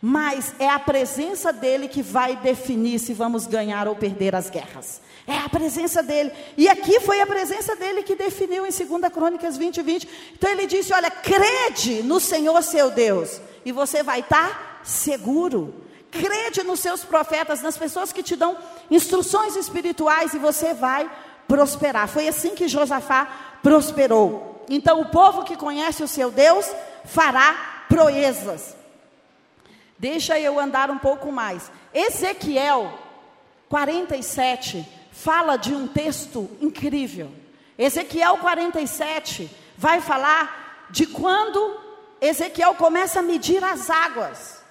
Mas 0.00 0.54
é 0.58 0.68
a 0.68 0.78
presença 0.78 1.52
dele 1.52 1.88
que 1.88 2.02
vai 2.02 2.36
definir 2.36 3.00
se 3.00 3.12
vamos 3.12 3.46
ganhar 3.46 3.88
ou 3.88 3.96
perder 3.96 4.34
as 4.36 4.48
guerras. 4.48 5.00
É 5.26 5.38
a 5.38 5.48
presença 5.48 6.02
dele. 6.02 6.30
E 6.56 6.68
aqui 6.68 7.00
foi 7.00 7.20
a 7.20 7.26
presença 7.26 7.74
dele 7.74 8.04
que 8.04 8.14
definiu 8.14 8.64
em 8.64 8.70
2 8.70 9.12
Crônicas 9.12 9.56
20, 9.56 9.82
20. 9.82 10.08
Então 10.34 10.50
ele 10.50 10.66
disse: 10.66 10.92
Olha, 10.92 11.10
crede 11.10 12.02
no 12.04 12.20
Senhor 12.20 12.62
seu 12.62 12.92
Deus, 12.92 13.40
e 13.64 13.72
você 13.72 14.04
vai 14.04 14.20
estar 14.20 14.80
seguro. 14.84 15.85
Crede 16.10 16.62
nos 16.62 16.80
seus 16.80 17.04
profetas, 17.04 17.62
nas 17.62 17.76
pessoas 17.76 18.12
que 18.12 18.22
te 18.22 18.36
dão 18.36 18.56
instruções 18.90 19.56
espirituais 19.56 20.34
e 20.34 20.38
você 20.38 20.72
vai 20.72 21.10
prosperar. 21.46 22.08
Foi 22.08 22.28
assim 22.28 22.54
que 22.54 22.68
Josafá 22.68 23.58
prosperou. 23.62 24.64
Então, 24.68 25.00
o 25.00 25.06
povo 25.06 25.44
que 25.44 25.56
conhece 25.56 26.02
o 26.02 26.08
seu 26.08 26.30
Deus 26.30 26.66
fará 27.04 27.84
proezas. 27.88 28.76
Deixa 29.98 30.38
eu 30.38 30.58
andar 30.58 30.90
um 30.90 30.98
pouco 30.98 31.32
mais. 31.32 31.70
Ezequiel 31.94 32.92
47 33.68 34.86
fala 35.10 35.56
de 35.56 35.74
um 35.74 35.86
texto 35.86 36.50
incrível. 36.60 37.30
Ezequiel 37.78 38.38
47 38.38 39.50
vai 39.76 40.00
falar 40.00 40.86
de 40.90 41.06
quando 41.06 41.80
Ezequiel 42.20 42.74
começa 42.74 43.20
a 43.20 43.22
medir 43.22 43.62
as 43.64 43.90
águas. 43.90 44.62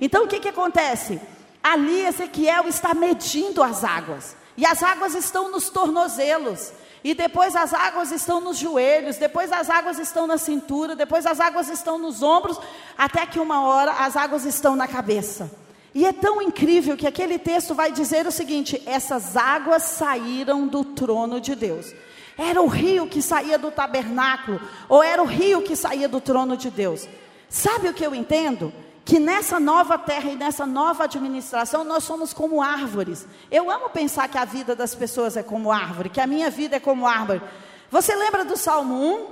Então 0.00 0.24
o 0.24 0.28
que, 0.28 0.40
que 0.40 0.48
acontece? 0.48 1.20
Ali 1.62 2.06
Ezequiel 2.06 2.66
está 2.68 2.94
medindo 2.94 3.62
as 3.62 3.84
águas. 3.84 4.36
E 4.56 4.64
as 4.66 4.82
águas 4.82 5.14
estão 5.14 5.50
nos 5.50 5.70
tornozelos. 5.70 6.72
E 7.02 7.14
depois 7.14 7.56
as 7.56 7.72
águas 7.72 8.12
estão 8.12 8.40
nos 8.40 8.58
joelhos, 8.58 9.16
depois 9.16 9.50
as 9.50 9.70
águas 9.70 9.98
estão 9.98 10.26
na 10.26 10.36
cintura, 10.36 10.94
depois 10.94 11.24
as 11.24 11.40
águas 11.40 11.70
estão 11.70 11.98
nos 11.98 12.22
ombros, 12.22 12.58
até 12.96 13.24
que 13.24 13.40
uma 13.40 13.62
hora 13.62 13.92
as 13.92 14.16
águas 14.16 14.44
estão 14.44 14.76
na 14.76 14.86
cabeça. 14.86 15.50
E 15.94 16.04
é 16.04 16.12
tão 16.12 16.40
incrível 16.40 16.96
que 16.96 17.06
aquele 17.06 17.38
texto 17.38 17.74
vai 17.74 17.90
dizer 17.90 18.26
o 18.26 18.32
seguinte: 18.32 18.82
essas 18.86 19.36
águas 19.36 19.82
saíram 19.82 20.66
do 20.66 20.84
trono 20.84 21.40
de 21.40 21.54
Deus. 21.54 21.94
Era 22.36 22.60
o 22.62 22.66
rio 22.66 23.06
que 23.06 23.20
saía 23.20 23.58
do 23.58 23.70
tabernáculo, 23.70 24.60
ou 24.88 25.02
era 25.02 25.22
o 25.22 25.26
rio 25.26 25.62
que 25.62 25.74
saía 25.74 26.08
do 26.08 26.20
trono 26.20 26.56
de 26.56 26.70
Deus. 26.70 27.08
Sabe 27.48 27.88
o 27.88 27.94
que 27.94 28.04
eu 28.04 28.14
entendo? 28.14 28.72
Que 29.10 29.18
nessa 29.18 29.58
nova 29.58 29.98
terra 29.98 30.30
e 30.30 30.36
nessa 30.36 30.64
nova 30.64 31.02
administração 31.02 31.82
nós 31.82 32.04
somos 32.04 32.32
como 32.32 32.62
árvores. 32.62 33.26
Eu 33.50 33.68
amo 33.68 33.90
pensar 33.90 34.28
que 34.28 34.38
a 34.38 34.44
vida 34.44 34.76
das 34.76 34.94
pessoas 34.94 35.36
é 35.36 35.42
como 35.42 35.72
árvore, 35.72 36.10
que 36.10 36.20
a 36.20 36.28
minha 36.28 36.48
vida 36.48 36.76
é 36.76 36.78
como 36.78 37.08
árvore. 37.08 37.42
Você 37.90 38.14
lembra 38.14 38.44
do 38.44 38.56
Salmo 38.56 38.94
1? 38.94 39.26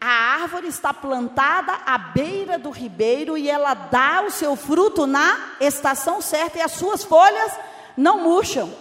A 0.00 0.08
árvore 0.40 0.68
está 0.68 0.94
plantada 0.94 1.74
à 1.84 1.98
beira 1.98 2.58
do 2.58 2.70
ribeiro 2.70 3.36
e 3.36 3.50
ela 3.50 3.74
dá 3.74 4.24
o 4.26 4.30
seu 4.30 4.56
fruto 4.56 5.06
na 5.06 5.56
estação 5.60 6.22
certa 6.22 6.56
e 6.56 6.62
as 6.62 6.72
suas 6.72 7.04
folhas 7.04 7.52
não 7.98 8.22
murcham. 8.22 8.72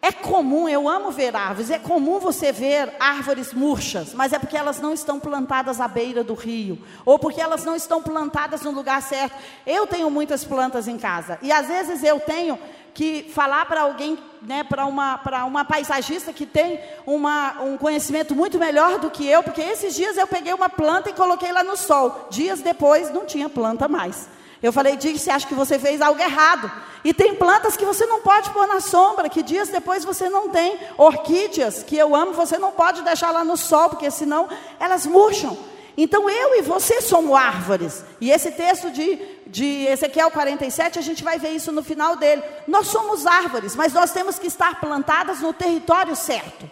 É 0.00 0.12
comum, 0.12 0.68
eu 0.68 0.88
amo 0.88 1.10
ver 1.10 1.34
árvores, 1.34 1.70
é 1.70 1.78
comum 1.78 2.20
você 2.20 2.52
ver 2.52 2.94
árvores 3.00 3.52
murchas, 3.52 4.14
mas 4.14 4.32
é 4.32 4.38
porque 4.38 4.56
elas 4.56 4.80
não 4.80 4.92
estão 4.92 5.18
plantadas 5.18 5.80
à 5.80 5.88
beira 5.88 6.22
do 6.22 6.34
rio, 6.34 6.78
ou 7.04 7.18
porque 7.18 7.40
elas 7.40 7.64
não 7.64 7.74
estão 7.74 8.02
plantadas 8.02 8.62
no 8.62 8.70
lugar 8.70 9.02
certo. 9.02 9.34
Eu 9.66 9.86
tenho 9.86 10.08
muitas 10.10 10.44
plantas 10.44 10.86
em 10.86 10.98
casa, 10.98 11.38
e 11.42 11.50
às 11.50 11.66
vezes 11.66 12.04
eu 12.04 12.20
tenho 12.20 12.58
que 12.94 13.30
falar 13.34 13.66
para 13.66 13.82
alguém, 13.82 14.18
né, 14.40 14.64
para 14.64 14.86
uma, 14.86 15.20
uma 15.46 15.64
paisagista 15.64 16.32
que 16.32 16.46
tem 16.46 16.80
uma, 17.04 17.60
um 17.60 17.76
conhecimento 17.76 18.34
muito 18.34 18.58
melhor 18.58 18.98
do 18.98 19.10
que 19.10 19.26
eu, 19.26 19.42
porque 19.42 19.60
esses 19.60 19.94
dias 19.94 20.16
eu 20.16 20.26
peguei 20.26 20.54
uma 20.54 20.70
planta 20.70 21.10
e 21.10 21.12
coloquei 21.12 21.52
lá 21.52 21.62
no 21.62 21.76
sol. 21.76 22.28
Dias 22.30 22.60
depois 22.60 23.12
não 23.12 23.26
tinha 23.26 23.50
planta 23.50 23.86
mais. 23.86 24.28
Eu 24.66 24.72
falei, 24.72 24.96
diga 24.96 25.16
se 25.16 25.30
acha 25.30 25.46
que 25.46 25.54
você 25.54 25.78
fez 25.78 26.00
algo 26.00 26.20
errado. 26.20 26.68
E 27.04 27.14
tem 27.14 27.36
plantas 27.36 27.76
que 27.76 27.84
você 27.84 28.04
não 28.04 28.20
pode 28.20 28.50
pôr 28.50 28.66
na 28.66 28.80
sombra, 28.80 29.28
que 29.28 29.40
dias 29.40 29.68
depois 29.68 30.04
você 30.04 30.28
não 30.28 30.48
tem. 30.48 30.76
Orquídeas, 30.98 31.84
que 31.84 31.96
eu 31.96 32.16
amo, 32.16 32.32
você 32.32 32.58
não 32.58 32.72
pode 32.72 33.02
deixar 33.02 33.30
lá 33.30 33.44
no 33.44 33.56
sol, 33.56 33.90
porque 33.90 34.10
senão 34.10 34.48
elas 34.80 35.06
murcham. 35.06 35.56
Então 35.96 36.28
eu 36.28 36.56
e 36.56 36.62
você 36.62 37.00
somos 37.00 37.36
árvores. 37.36 38.04
E 38.20 38.32
esse 38.32 38.50
texto 38.50 38.90
de, 38.90 39.20
de 39.46 39.86
Ezequiel 39.86 40.32
47, 40.32 40.98
a 40.98 41.02
gente 41.02 41.22
vai 41.22 41.38
ver 41.38 41.50
isso 41.50 41.70
no 41.70 41.84
final 41.84 42.16
dele. 42.16 42.42
Nós 42.66 42.88
somos 42.88 43.24
árvores, 43.24 43.76
mas 43.76 43.92
nós 43.92 44.10
temos 44.10 44.36
que 44.36 44.48
estar 44.48 44.80
plantadas 44.80 45.42
no 45.42 45.52
território 45.52 46.16
certo. 46.16 46.68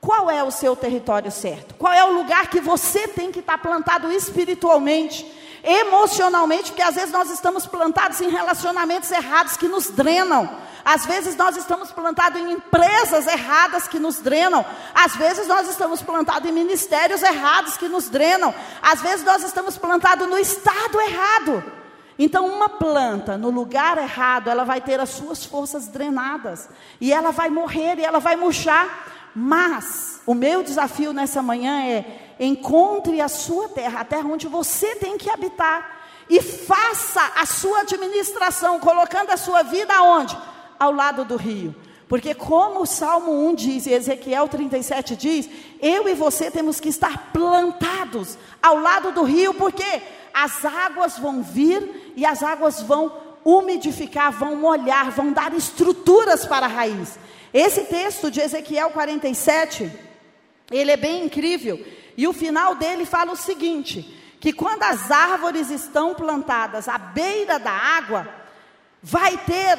Qual 0.00 0.30
é 0.30 0.42
o 0.42 0.50
seu 0.50 0.74
território 0.74 1.30
certo? 1.30 1.74
Qual 1.74 1.92
é 1.92 2.02
o 2.04 2.12
lugar 2.12 2.48
que 2.48 2.58
você 2.58 3.06
tem 3.06 3.30
que 3.30 3.40
estar 3.40 3.58
plantado 3.58 4.10
espiritualmente? 4.10 5.37
Emocionalmente, 5.62 6.70
porque 6.70 6.82
às 6.82 6.94
vezes 6.94 7.12
nós 7.12 7.30
estamos 7.30 7.66
plantados 7.66 8.20
em 8.20 8.30
relacionamentos 8.30 9.10
errados 9.10 9.56
que 9.56 9.68
nos 9.68 9.90
drenam. 9.90 10.48
Às 10.84 11.04
vezes 11.04 11.36
nós 11.36 11.56
estamos 11.56 11.90
plantados 11.92 12.40
em 12.40 12.52
empresas 12.52 13.26
erradas 13.26 13.86
que 13.86 13.98
nos 13.98 14.18
drenam. 14.18 14.64
Às 14.94 15.16
vezes 15.16 15.46
nós 15.46 15.68
estamos 15.68 16.00
plantados 16.00 16.48
em 16.48 16.52
ministérios 16.52 17.22
errados 17.22 17.76
que 17.76 17.88
nos 17.88 18.08
drenam. 18.08 18.54
Às 18.80 19.02
vezes 19.02 19.24
nós 19.24 19.42
estamos 19.42 19.76
plantados 19.76 20.28
no 20.28 20.38
estado 20.38 21.00
errado. 21.00 21.64
Então, 22.18 22.46
uma 22.46 22.68
planta 22.68 23.38
no 23.38 23.50
lugar 23.50 23.96
errado, 23.98 24.48
ela 24.48 24.64
vai 24.64 24.80
ter 24.80 24.98
as 24.98 25.10
suas 25.10 25.44
forças 25.44 25.86
drenadas. 25.86 26.68
E 27.00 27.12
ela 27.12 27.30
vai 27.30 27.48
morrer 27.48 27.98
e 27.98 28.04
ela 28.04 28.18
vai 28.18 28.34
murchar. 28.34 29.30
Mas, 29.34 30.20
o 30.26 30.34
meu 30.34 30.62
desafio 30.62 31.12
nessa 31.12 31.42
manhã 31.42 31.84
é 31.84 32.27
encontre 32.38 33.20
a 33.20 33.28
sua 33.28 33.68
terra, 33.68 34.00
a 34.00 34.04
terra 34.04 34.28
onde 34.28 34.46
você 34.46 34.96
tem 34.96 35.16
que 35.18 35.30
habitar, 35.30 35.98
e 36.28 36.42
faça 36.42 37.32
a 37.36 37.46
sua 37.46 37.80
administração, 37.80 38.78
colocando 38.78 39.30
a 39.30 39.36
sua 39.36 39.62
vida 39.62 39.94
aonde? 39.94 40.36
Ao 40.78 40.92
lado 40.92 41.24
do 41.24 41.36
rio. 41.36 41.74
Porque, 42.08 42.34
como 42.34 42.82
o 42.82 42.86
Salmo 42.86 43.48
1 43.48 43.54
diz, 43.54 43.86
e 43.86 43.92
Ezequiel 43.92 44.48
37 44.48 45.14
diz, 45.14 45.48
eu 45.80 46.08
e 46.08 46.14
você 46.14 46.50
temos 46.50 46.80
que 46.80 46.88
estar 46.88 47.30
plantados 47.32 48.38
ao 48.62 48.78
lado 48.78 49.12
do 49.12 49.22
rio, 49.24 49.52
porque 49.52 50.02
as 50.32 50.64
águas 50.64 51.18
vão 51.18 51.42
vir 51.42 52.12
e 52.16 52.24
as 52.24 52.42
águas 52.42 52.80
vão 52.82 53.12
umidificar, 53.44 54.32
vão 54.32 54.56
molhar, 54.56 55.10
vão 55.10 55.32
dar 55.32 55.52
estruturas 55.54 56.46
para 56.46 56.66
a 56.66 56.68
raiz. 56.68 57.18
Esse 57.52 57.82
texto 57.82 58.30
de 58.30 58.40
Ezequiel 58.40 58.90
47, 58.90 59.90
ele 60.70 60.90
é 60.90 60.96
bem 60.96 61.24
incrível. 61.24 61.84
E 62.18 62.26
o 62.26 62.32
final 62.32 62.74
dele 62.74 63.06
fala 63.06 63.30
o 63.30 63.36
seguinte: 63.36 64.02
que 64.40 64.52
quando 64.52 64.82
as 64.82 65.08
árvores 65.08 65.70
estão 65.70 66.16
plantadas 66.16 66.88
à 66.88 66.98
beira 66.98 67.60
da 67.60 67.70
água, 67.70 68.28
vai 69.00 69.36
ter 69.38 69.78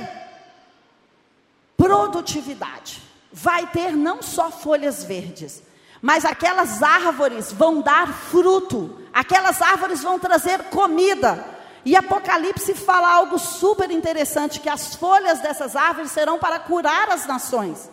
produtividade, 1.76 3.04
vai 3.30 3.68
ter 3.68 3.92
não 3.92 4.22
só 4.22 4.50
folhas 4.50 5.04
verdes, 5.04 5.62
mas 6.02 6.24
aquelas 6.24 6.82
árvores 6.82 7.52
vão 7.52 7.82
dar 7.82 8.08
fruto, 8.08 9.02
aquelas 9.14 9.62
árvores 9.62 10.02
vão 10.02 10.18
trazer 10.18 10.64
comida. 10.70 11.46
E 11.84 11.94
Apocalipse 11.94 12.74
fala 12.74 13.16
algo 13.16 13.38
super 13.38 13.92
interessante: 13.92 14.62
que 14.62 14.70
as 14.70 14.96
folhas 14.96 15.42
dessas 15.42 15.76
árvores 15.76 16.12
serão 16.12 16.40
para 16.40 16.58
curar 16.58 17.10
as 17.10 17.26
nações. 17.26 17.90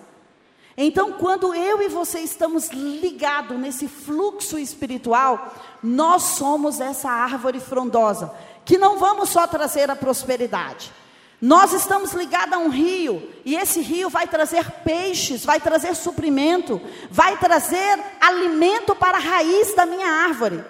Então, 0.77 1.13
quando 1.13 1.55
eu 1.55 1.81
e 1.81 1.89
você 1.89 2.21
estamos 2.21 2.69
ligados 2.69 3.59
nesse 3.59 3.89
fluxo 3.89 4.59
espiritual, 4.59 5.55
nós 5.83 6.23
somos 6.23 6.81
essa 6.81 7.11
árvore 7.11 7.61
frondosa, 7.61 8.31
que 8.65 8.77
não 8.77 8.99
vamos 8.99 9.31
só 9.31 9.47
trazer 9.47 9.91
a 9.91 9.97
prosperidade. 9.97 10.93
Nós 11.41 11.73
estamos 11.73 12.13
ligados 12.13 12.53
a 12.55 12.59
um 12.59 12.69
rio, 12.69 13.27
e 13.45 13.55
esse 13.55 13.81
rio 13.81 14.11
vai 14.11 14.27
trazer 14.27 14.71
peixes, 14.85 15.45
vai 15.45 15.61
trazer 15.61 15.95
suprimento, 15.95 16.81
vai 17.11 17.39
trazer 17.39 17.99
alimento 18.21 18.95
para 18.95 19.17
a 19.17 19.21
raiz 19.21 19.75
da 19.75 19.87
minha 19.87 20.09
árvore. 20.09 20.63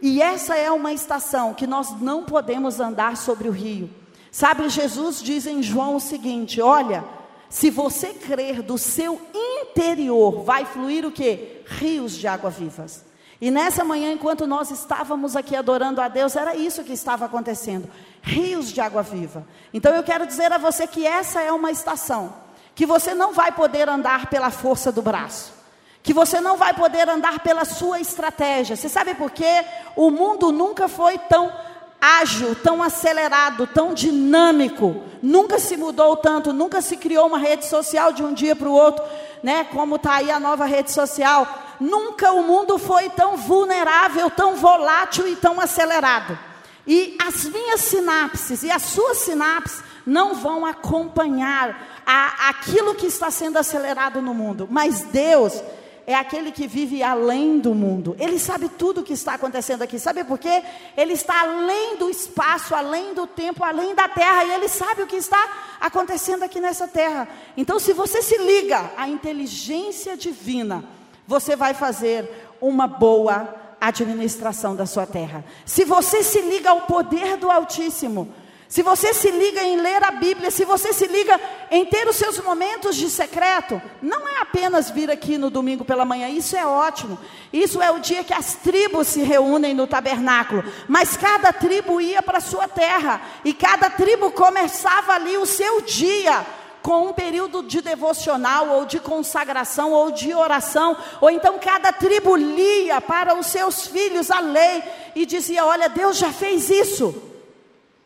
E 0.00 0.22
essa 0.22 0.56
é 0.56 0.70
uma 0.70 0.92
estação 0.92 1.52
que 1.52 1.66
nós 1.66 2.00
não 2.00 2.24
podemos 2.24 2.78
andar 2.78 3.16
sobre 3.16 3.48
o 3.48 3.52
rio. 3.52 3.90
Sabe, 4.30 4.68
Jesus 4.68 5.20
diz 5.20 5.46
em 5.46 5.62
João 5.62 5.96
o 5.96 6.00
seguinte: 6.00 6.60
olha, 6.60 7.04
se 7.48 7.70
você 7.70 8.08
crer 8.08 8.62
do 8.62 8.76
seu 8.76 9.20
interior, 9.34 10.42
vai 10.42 10.64
fluir 10.64 11.06
o 11.06 11.12
que? 11.12 11.62
Rios 11.66 12.12
de 12.12 12.26
água 12.26 12.50
vivas. 12.50 13.04
E 13.40 13.50
nessa 13.50 13.84
manhã, 13.84 14.12
enquanto 14.12 14.46
nós 14.46 14.70
estávamos 14.70 15.36
aqui 15.36 15.54
adorando 15.54 16.00
a 16.00 16.08
Deus, 16.08 16.34
era 16.34 16.56
isso 16.56 16.82
que 16.82 16.92
estava 16.92 17.24
acontecendo: 17.24 17.88
rios 18.20 18.72
de 18.72 18.80
água 18.80 19.02
viva. 19.02 19.46
Então 19.72 19.94
eu 19.94 20.02
quero 20.02 20.26
dizer 20.26 20.52
a 20.52 20.58
você 20.58 20.86
que 20.86 21.06
essa 21.06 21.40
é 21.40 21.52
uma 21.52 21.70
estação 21.70 22.48
que 22.78 22.86
você 22.86 23.12
não 23.12 23.32
vai 23.32 23.50
poder 23.50 23.88
andar 23.88 24.30
pela 24.30 24.52
força 24.52 24.92
do 24.92 25.02
braço, 25.02 25.52
que 26.00 26.14
você 26.14 26.40
não 26.40 26.56
vai 26.56 26.72
poder 26.72 27.08
andar 27.08 27.40
pela 27.40 27.64
sua 27.64 27.98
estratégia. 27.98 28.76
Você 28.76 28.88
sabe 28.88 29.16
por 29.16 29.32
quê? 29.32 29.64
O 29.96 30.12
mundo 30.12 30.52
nunca 30.52 30.86
foi 30.86 31.18
tão 31.18 31.52
ágil, 32.00 32.54
tão 32.54 32.82
acelerado, 32.82 33.66
tão 33.66 33.92
dinâmico. 33.92 35.02
Nunca 35.22 35.58
se 35.58 35.76
mudou 35.76 36.16
tanto, 36.16 36.52
nunca 36.52 36.80
se 36.80 36.96
criou 36.96 37.26
uma 37.26 37.38
rede 37.38 37.66
social 37.66 38.12
de 38.12 38.22
um 38.22 38.32
dia 38.32 38.54
para 38.54 38.68
o 38.68 38.72
outro, 38.72 39.04
né? 39.42 39.64
Como 39.64 39.96
está 39.96 40.14
aí 40.14 40.30
a 40.30 40.38
nova 40.38 40.64
rede 40.64 40.92
social. 40.92 41.46
Nunca 41.80 42.32
o 42.32 42.42
mundo 42.42 42.78
foi 42.78 43.08
tão 43.10 43.36
vulnerável, 43.36 44.30
tão 44.30 44.56
volátil 44.56 45.26
e 45.28 45.36
tão 45.36 45.60
acelerado. 45.60 46.38
E 46.86 47.16
as 47.24 47.44
minhas 47.44 47.80
sinapses 47.80 48.62
e 48.62 48.70
as 48.70 48.82
suas 48.82 49.18
sinapses 49.18 49.82
não 50.06 50.34
vão 50.34 50.64
acompanhar 50.64 52.00
a, 52.06 52.48
aquilo 52.48 52.94
que 52.94 53.06
está 53.06 53.30
sendo 53.30 53.58
acelerado 53.58 54.22
no 54.22 54.32
mundo. 54.32 54.66
Mas 54.70 55.02
Deus, 55.02 55.62
é 56.08 56.14
aquele 56.14 56.50
que 56.50 56.66
vive 56.66 57.02
além 57.02 57.58
do 57.58 57.74
mundo. 57.74 58.16
Ele 58.18 58.38
sabe 58.38 58.70
tudo 58.70 59.02
o 59.02 59.04
que 59.04 59.12
está 59.12 59.34
acontecendo 59.34 59.82
aqui. 59.82 59.98
Sabe 59.98 60.24
por 60.24 60.38
quê? 60.38 60.62
Ele 60.96 61.12
está 61.12 61.42
além 61.42 61.98
do 61.98 62.08
espaço, 62.08 62.74
além 62.74 63.12
do 63.12 63.26
tempo, 63.26 63.62
além 63.62 63.94
da 63.94 64.08
terra. 64.08 64.42
E 64.42 64.54
ele 64.54 64.68
sabe 64.70 65.02
o 65.02 65.06
que 65.06 65.16
está 65.16 65.76
acontecendo 65.78 66.44
aqui 66.44 66.60
nessa 66.60 66.88
terra. 66.88 67.28
Então, 67.58 67.78
se 67.78 67.92
você 67.92 68.22
se 68.22 68.38
liga 68.38 68.90
à 68.96 69.06
inteligência 69.06 70.16
divina, 70.16 70.82
você 71.26 71.54
vai 71.54 71.74
fazer 71.74 72.26
uma 72.58 72.86
boa 72.86 73.54
administração 73.78 74.74
da 74.74 74.86
sua 74.86 75.04
terra. 75.04 75.44
Se 75.66 75.84
você 75.84 76.22
se 76.22 76.40
liga 76.40 76.70
ao 76.70 76.86
poder 76.86 77.36
do 77.36 77.50
Altíssimo, 77.50 78.32
se 78.68 78.82
você 78.82 79.14
se 79.14 79.30
liga 79.30 79.62
em 79.62 79.80
ler 79.80 80.04
a 80.04 80.10
Bíblia, 80.10 80.50
se 80.50 80.62
você 80.62 80.92
se 80.92 81.06
liga 81.06 81.40
em 81.70 81.86
ter 81.86 82.06
os 82.06 82.16
seus 82.16 82.38
momentos 82.38 82.96
de 82.96 83.08
secreto, 83.08 83.80
não 84.02 84.28
é 84.28 84.42
apenas 84.42 84.90
vir 84.90 85.10
aqui 85.10 85.38
no 85.38 85.48
domingo 85.48 85.86
pela 85.86 86.04
manhã, 86.04 86.28
isso 86.28 86.54
é 86.54 86.66
ótimo. 86.66 87.18
Isso 87.50 87.80
é 87.80 87.90
o 87.90 87.98
dia 87.98 88.22
que 88.22 88.34
as 88.34 88.56
tribos 88.56 89.08
se 89.08 89.22
reúnem 89.22 89.72
no 89.72 89.86
tabernáculo, 89.86 90.62
mas 90.86 91.16
cada 91.16 91.50
tribo 91.50 91.98
ia 91.98 92.22
para 92.22 92.38
a 92.38 92.42
sua 92.42 92.68
terra 92.68 93.22
e 93.42 93.54
cada 93.54 93.88
tribo 93.88 94.30
começava 94.32 95.14
ali 95.14 95.38
o 95.38 95.46
seu 95.46 95.80
dia 95.80 96.44
com 96.82 97.08
um 97.08 97.12
período 97.14 97.62
de 97.62 97.80
devocional 97.80 98.68
ou 98.68 98.84
de 98.84 99.00
consagração 99.00 99.92
ou 99.92 100.10
de 100.10 100.34
oração, 100.34 100.94
ou 101.22 101.30
então 101.30 101.58
cada 101.58 101.90
tribo 101.90 102.36
lia 102.36 103.00
para 103.00 103.34
os 103.34 103.46
seus 103.46 103.86
filhos 103.86 104.30
a 104.30 104.40
lei 104.40 104.82
e 105.14 105.24
dizia: 105.24 105.64
"Olha, 105.64 105.88
Deus 105.88 106.18
já 106.18 106.30
fez 106.30 106.68
isso". 106.68 107.37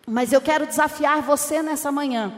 Mas 0.07 0.33
eu 0.33 0.41
quero 0.41 0.67
desafiar 0.67 1.23
você 1.23 1.63
nessa 1.63 1.93
manhã 1.93 2.33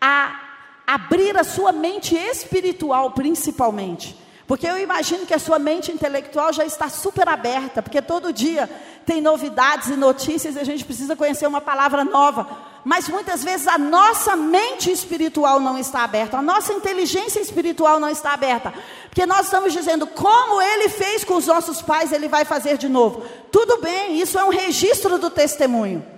a 0.00 0.40
abrir 0.86 1.36
a 1.36 1.44
sua 1.44 1.72
mente 1.72 2.14
espiritual, 2.14 3.12
principalmente. 3.12 4.22
Porque 4.46 4.66
eu 4.66 4.78
imagino 4.78 5.24
que 5.24 5.32
a 5.32 5.38
sua 5.38 5.58
mente 5.58 5.90
intelectual 5.90 6.52
já 6.52 6.66
está 6.66 6.90
super 6.90 7.26
aberta, 7.26 7.80
porque 7.80 8.02
todo 8.02 8.32
dia 8.32 8.68
tem 9.06 9.22
novidades 9.22 9.88
e 9.88 9.96
notícias 9.96 10.56
e 10.56 10.58
a 10.58 10.64
gente 10.64 10.84
precisa 10.84 11.16
conhecer 11.16 11.46
uma 11.46 11.62
palavra 11.62 12.04
nova. 12.04 12.46
Mas 12.84 13.08
muitas 13.08 13.42
vezes 13.42 13.66
a 13.66 13.78
nossa 13.78 14.36
mente 14.36 14.92
espiritual 14.92 15.58
não 15.58 15.78
está 15.78 16.04
aberta, 16.04 16.36
a 16.36 16.42
nossa 16.42 16.74
inteligência 16.74 17.40
espiritual 17.40 17.98
não 17.98 18.10
está 18.10 18.34
aberta. 18.34 18.74
Porque 19.08 19.24
nós 19.24 19.46
estamos 19.46 19.72
dizendo, 19.72 20.06
como 20.06 20.60
ele 20.60 20.90
fez 20.90 21.24
com 21.24 21.36
os 21.36 21.46
nossos 21.46 21.80
pais, 21.80 22.12
ele 22.12 22.28
vai 22.28 22.44
fazer 22.44 22.76
de 22.76 22.90
novo. 22.90 23.22
Tudo 23.50 23.78
bem, 23.78 24.20
isso 24.20 24.38
é 24.38 24.44
um 24.44 24.50
registro 24.50 25.18
do 25.18 25.30
testemunho. 25.30 26.13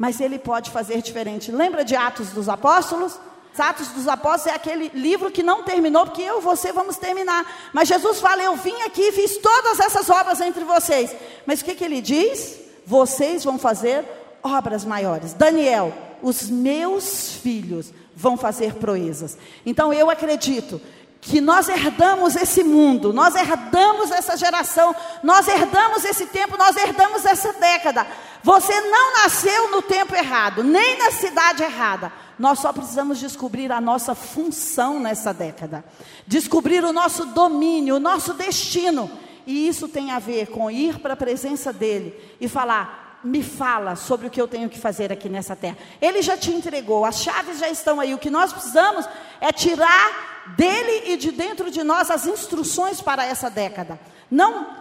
Mas 0.00 0.18
ele 0.18 0.38
pode 0.38 0.70
fazer 0.70 1.02
diferente. 1.02 1.52
Lembra 1.52 1.84
de 1.84 1.94
Atos 1.94 2.30
dos 2.30 2.48
Apóstolos? 2.48 3.20
Atos 3.58 3.88
dos 3.88 4.08
Apóstolos 4.08 4.46
é 4.46 4.54
aquele 4.54 4.90
livro 4.94 5.30
que 5.30 5.42
não 5.42 5.62
terminou, 5.62 6.06
porque 6.06 6.22
eu 6.22 6.38
e 6.38 6.40
você 6.40 6.72
vamos 6.72 6.96
terminar. 6.96 7.70
Mas 7.74 7.86
Jesus 7.86 8.18
fala: 8.18 8.42
Eu 8.42 8.56
vim 8.56 8.80
aqui 8.80 9.02
e 9.02 9.12
fiz 9.12 9.36
todas 9.36 9.78
essas 9.78 10.08
obras 10.08 10.40
entre 10.40 10.64
vocês. 10.64 11.14
Mas 11.44 11.60
o 11.60 11.66
que, 11.66 11.74
que 11.74 11.84
ele 11.84 12.00
diz? 12.00 12.58
Vocês 12.86 13.44
vão 13.44 13.58
fazer 13.58 14.02
obras 14.42 14.86
maiores. 14.86 15.34
Daniel, 15.34 15.92
os 16.22 16.48
meus 16.48 17.34
filhos 17.34 17.92
vão 18.16 18.38
fazer 18.38 18.76
proezas. 18.76 19.36
Então 19.66 19.92
eu 19.92 20.08
acredito 20.08 20.80
que 21.20 21.40
nós 21.40 21.68
herdamos 21.68 22.34
esse 22.34 22.64
mundo, 22.64 23.12
nós 23.12 23.34
herdamos 23.34 24.10
essa 24.10 24.36
geração, 24.36 24.94
nós 25.22 25.46
herdamos 25.48 26.04
esse 26.04 26.26
tempo, 26.26 26.56
nós 26.56 26.76
herdamos 26.76 27.26
essa 27.26 27.52
década. 27.52 28.06
Você 28.42 28.80
não 28.80 29.12
nasceu 29.14 29.70
no 29.70 29.82
tempo 29.82 30.14
errado, 30.16 30.64
nem 30.64 30.96
na 30.96 31.10
cidade 31.10 31.62
errada. 31.62 32.10
Nós 32.38 32.58
só 32.58 32.72
precisamos 32.72 33.18
descobrir 33.18 33.70
a 33.70 33.82
nossa 33.82 34.14
função 34.14 34.98
nessa 34.98 35.34
década, 35.34 35.84
descobrir 36.26 36.82
o 36.84 36.92
nosso 36.92 37.26
domínio, 37.26 37.96
o 37.96 38.00
nosso 38.00 38.32
destino. 38.32 39.10
E 39.46 39.68
isso 39.68 39.88
tem 39.88 40.12
a 40.12 40.18
ver 40.18 40.46
com 40.46 40.70
ir 40.70 41.00
para 41.00 41.12
a 41.12 41.16
presença 41.16 41.70
dele 41.70 42.18
e 42.40 42.48
falar: 42.48 43.20
me 43.22 43.42
fala 43.42 43.94
sobre 43.94 44.26
o 44.26 44.30
que 44.30 44.40
eu 44.40 44.48
tenho 44.48 44.70
que 44.70 44.78
fazer 44.78 45.12
aqui 45.12 45.28
nessa 45.28 45.54
terra. 45.54 45.76
Ele 46.00 46.22
já 46.22 46.36
te 46.36 46.50
entregou, 46.50 47.04
as 47.04 47.20
chaves 47.20 47.58
já 47.58 47.68
estão 47.68 48.00
aí. 48.00 48.14
O 48.14 48.18
que 48.18 48.30
nós 48.30 48.52
precisamos 48.52 49.06
é 49.38 49.52
tirar 49.52 50.39
dele 50.56 51.12
e 51.12 51.16
de 51.16 51.32
dentro 51.32 51.70
de 51.70 51.82
nós 51.82 52.10
as 52.10 52.26
instruções 52.26 53.00
para 53.00 53.24
essa 53.24 53.50
década. 53.50 53.98
Não 54.30 54.80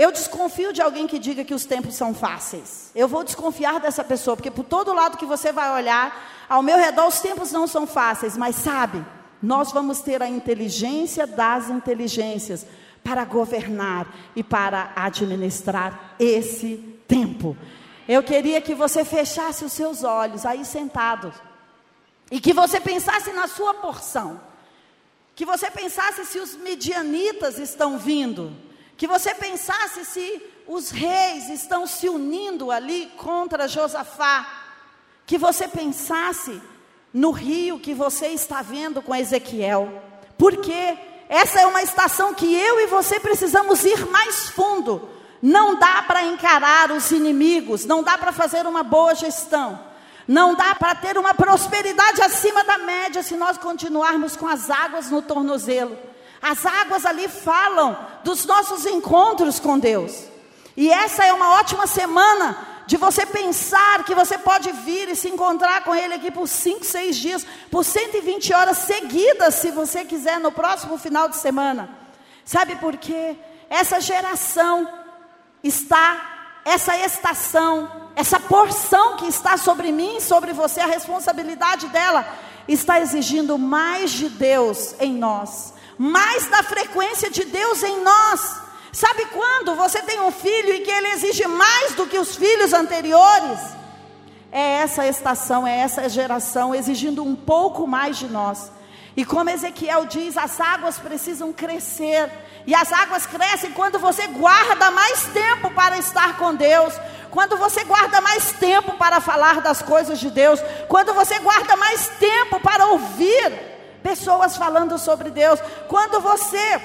eu 0.00 0.10
desconfio 0.10 0.72
de 0.72 0.80
alguém 0.80 1.06
que 1.06 1.18
diga 1.18 1.44
que 1.44 1.52
os 1.52 1.66
tempos 1.66 1.94
são 1.94 2.14
fáceis. 2.14 2.90
Eu 2.94 3.06
vou 3.06 3.22
desconfiar 3.22 3.78
dessa 3.80 4.02
pessoa, 4.02 4.34
porque 4.34 4.50
por 4.50 4.64
todo 4.64 4.94
lado 4.94 5.18
que 5.18 5.26
você 5.26 5.52
vai 5.52 5.70
olhar, 5.74 6.46
ao 6.48 6.62
meu 6.62 6.78
redor 6.78 7.06
os 7.06 7.20
tempos 7.20 7.52
não 7.52 7.66
são 7.66 7.86
fáceis, 7.86 8.34
mas 8.34 8.56
sabe, 8.56 9.04
nós 9.42 9.72
vamos 9.72 10.00
ter 10.00 10.22
a 10.22 10.26
inteligência 10.26 11.26
das 11.26 11.68
inteligências 11.68 12.66
para 13.04 13.26
governar 13.26 14.06
e 14.34 14.42
para 14.42 14.90
administrar 14.96 16.14
esse 16.18 16.76
tempo. 17.06 17.54
Eu 18.08 18.22
queria 18.22 18.62
que 18.62 18.74
você 18.74 19.04
fechasse 19.04 19.66
os 19.66 19.72
seus 19.74 20.02
olhos 20.02 20.46
aí 20.46 20.64
sentado 20.64 21.30
e 22.30 22.40
que 22.40 22.54
você 22.54 22.80
pensasse 22.80 23.32
na 23.32 23.46
sua 23.46 23.74
porção. 23.74 24.40
Que 25.40 25.46
você 25.46 25.70
pensasse 25.70 26.26
se 26.26 26.38
os 26.38 26.54
medianitas 26.54 27.58
estão 27.58 27.96
vindo 27.96 28.54
que 29.00 29.06
você 29.06 29.34
pensasse 29.34 30.04
se 30.04 30.42
os 30.66 30.90
reis 30.90 31.48
estão 31.48 31.86
se 31.86 32.06
unindo 32.06 32.70
ali 32.70 33.10
contra 33.16 33.66
Josafá. 33.66 34.46
Que 35.24 35.38
você 35.38 35.66
pensasse 35.66 36.60
no 37.10 37.30
rio 37.30 37.80
que 37.80 37.94
você 37.94 38.26
está 38.26 38.60
vendo 38.60 39.00
com 39.00 39.16
Ezequiel. 39.16 40.02
Porque 40.36 40.98
essa 41.30 41.62
é 41.62 41.66
uma 41.66 41.80
estação 41.80 42.34
que 42.34 42.54
eu 42.54 42.78
e 42.80 42.88
você 42.88 43.18
precisamos 43.18 43.82
ir 43.86 44.04
mais 44.08 44.50
fundo. 44.50 45.08
Não 45.40 45.76
dá 45.76 46.02
para 46.02 46.22
encarar 46.22 46.92
os 46.92 47.10
inimigos, 47.10 47.86
não 47.86 48.02
dá 48.02 48.18
para 48.18 48.32
fazer 48.32 48.66
uma 48.66 48.82
boa 48.82 49.14
gestão. 49.14 49.80
Não 50.30 50.54
dá 50.54 50.76
para 50.76 50.94
ter 50.94 51.18
uma 51.18 51.34
prosperidade 51.34 52.22
acima 52.22 52.62
da 52.62 52.78
média 52.78 53.20
se 53.20 53.34
nós 53.34 53.58
continuarmos 53.58 54.36
com 54.36 54.46
as 54.46 54.70
águas 54.70 55.10
no 55.10 55.20
tornozelo. 55.20 55.98
As 56.40 56.64
águas 56.64 57.04
ali 57.04 57.26
falam 57.26 57.98
dos 58.22 58.44
nossos 58.44 58.86
encontros 58.86 59.58
com 59.58 59.76
Deus. 59.76 60.26
E 60.76 60.88
essa 60.88 61.24
é 61.24 61.32
uma 61.32 61.54
ótima 61.54 61.84
semana 61.88 62.56
de 62.86 62.96
você 62.96 63.26
pensar 63.26 64.04
que 64.04 64.14
você 64.14 64.38
pode 64.38 64.70
vir 64.70 65.08
e 65.08 65.16
se 65.16 65.28
encontrar 65.28 65.82
com 65.82 65.92
Ele 65.92 66.14
aqui 66.14 66.30
por 66.30 66.46
5, 66.46 66.84
6 66.84 67.16
dias, 67.16 67.46
por 67.68 67.84
120 67.84 68.54
horas 68.54 68.78
seguidas, 68.78 69.56
se 69.56 69.72
você 69.72 70.04
quiser, 70.04 70.38
no 70.38 70.52
próximo 70.52 70.96
final 70.96 71.28
de 71.28 71.38
semana. 71.38 71.90
Sabe 72.44 72.76
por 72.76 72.96
quê? 72.98 73.36
Essa 73.68 74.00
geração 74.00 74.88
está, 75.60 76.29
essa 76.64 76.96
estação, 76.96 77.90
essa 78.14 78.38
porção 78.38 79.16
que 79.16 79.26
está 79.26 79.56
sobre 79.56 79.92
mim, 79.92 80.20
sobre 80.20 80.52
você, 80.52 80.80
a 80.80 80.86
responsabilidade 80.86 81.88
dela, 81.88 82.26
está 82.68 83.00
exigindo 83.00 83.58
mais 83.58 84.10
de 84.10 84.28
Deus 84.28 84.94
em 85.00 85.14
nós 85.14 85.74
mais 86.00 86.46
da 86.46 86.62
frequência 86.62 87.30
de 87.30 87.44
Deus 87.44 87.82
em 87.82 88.02
nós. 88.02 88.58
Sabe 88.90 89.26
quando 89.26 89.74
você 89.74 90.00
tem 90.00 90.18
um 90.18 90.30
filho 90.32 90.72
e 90.72 90.80
que 90.80 90.90
ele 90.90 91.08
exige 91.08 91.46
mais 91.46 91.94
do 91.94 92.06
que 92.06 92.18
os 92.18 92.36
filhos 92.36 92.72
anteriores? 92.72 93.60
É 94.50 94.78
essa 94.78 95.06
estação, 95.06 95.66
é 95.66 95.76
essa 95.76 96.08
geração 96.08 96.74
exigindo 96.74 97.22
um 97.22 97.36
pouco 97.36 97.86
mais 97.86 98.16
de 98.16 98.28
nós. 98.28 98.72
E 99.14 99.26
como 99.26 99.50
Ezequiel 99.50 100.06
diz, 100.06 100.38
as 100.38 100.58
águas 100.58 100.98
precisam 100.98 101.52
crescer. 101.52 102.30
E 102.66 102.74
as 102.74 102.92
águas 102.92 103.26
crescem 103.26 103.72
quando 103.72 103.98
você 103.98 104.26
guarda 104.28 104.90
mais 104.90 105.24
tempo 105.26 105.70
para 105.70 105.98
estar 105.98 106.36
com 106.36 106.54
Deus, 106.54 106.94
quando 107.30 107.56
você 107.56 107.84
guarda 107.84 108.20
mais 108.20 108.52
tempo 108.52 108.92
para 108.96 109.20
falar 109.20 109.60
das 109.60 109.80
coisas 109.80 110.18
de 110.18 110.30
Deus, 110.30 110.60
quando 110.88 111.14
você 111.14 111.38
guarda 111.38 111.76
mais 111.76 112.08
tempo 112.18 112.60
para 112.60 112.86
ouvir 112.86 113.70
pessoas 114.02 114.56
falando 114.56 114.98
sobre 114.98 115.30
Deus. 115.30 115.60
Quando 115.88 116.20
você 116.20 116.80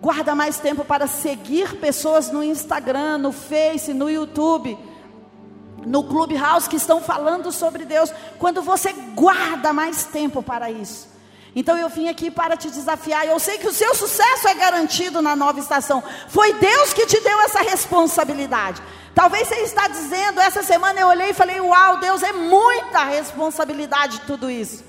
guarda 0.00 0.34
mais 0.34 0.58
tempo 0.58 0.84
para 0.84 1.06
seguir 1.06 1.76
pessoas 1.76 2.30
no 2.30 2.42
Instagram, 2.42 3.18
no 3.18 3.32
Face, 3.32 3.94
no 3.94 4.10
YouTube, 4.10 4.76
no 5.86 6.04
Clubhouse 6.04 6.68
que 6.68 6.76
estão 6.76 7.00
falando 7.00 7.50
sobre 7.50 7.84
Deus, 7.84 8.12
quando 8.38 8.62
você 8.62 8.92
guarda 9.14 9.72
mais 9.72 10.04
tempo 10.04 10.42
para 10.42 10.70
isso. 10.70 11.13
Então 11.56 11.76
eu 11.78 11.88
vim 11.88 12.08
aqui 12.08 12.30
para 12.30 12.56
te 12.56 12.68
desafiar. 12.68 13.26
Eu 13.26 13.38
sei 13.38 13.58
que 13.58 13.68
o 13.68 13.72
seu 13.72 13.94
sucesso 13.94 14.48
é 14.48 14.54
garantido 14.54 15.22
na 15.22 15.36
nova 15.36 15.60
estação. 15.60 16.02
Foi 16.28 16.52
Deus 16.54 16.92
que 16.92 17.06
te 17.06 17.20
deu 17.20 17.40
essa 17.42 17.60
responsabilidade. 17.62 18.82
Talvez 19.14 19.46
você 19.46 19.56
está 19.60 19.86
dizendo, 19.86 20.40
essa 20.40 20.62
semana 20.62 20.98
eu 20.98 21.06
olhei 21.06 21.30
e 21.30 21.34
falei: 21.34 21.60
"Uau, 21.60 21.98
Deus 21.98 22.22
é 22.22 22.32
muita 22.32 23.04
responsabilidade 23.04 24.22
tudo 24.26 24.50
isso". 24.50 24.82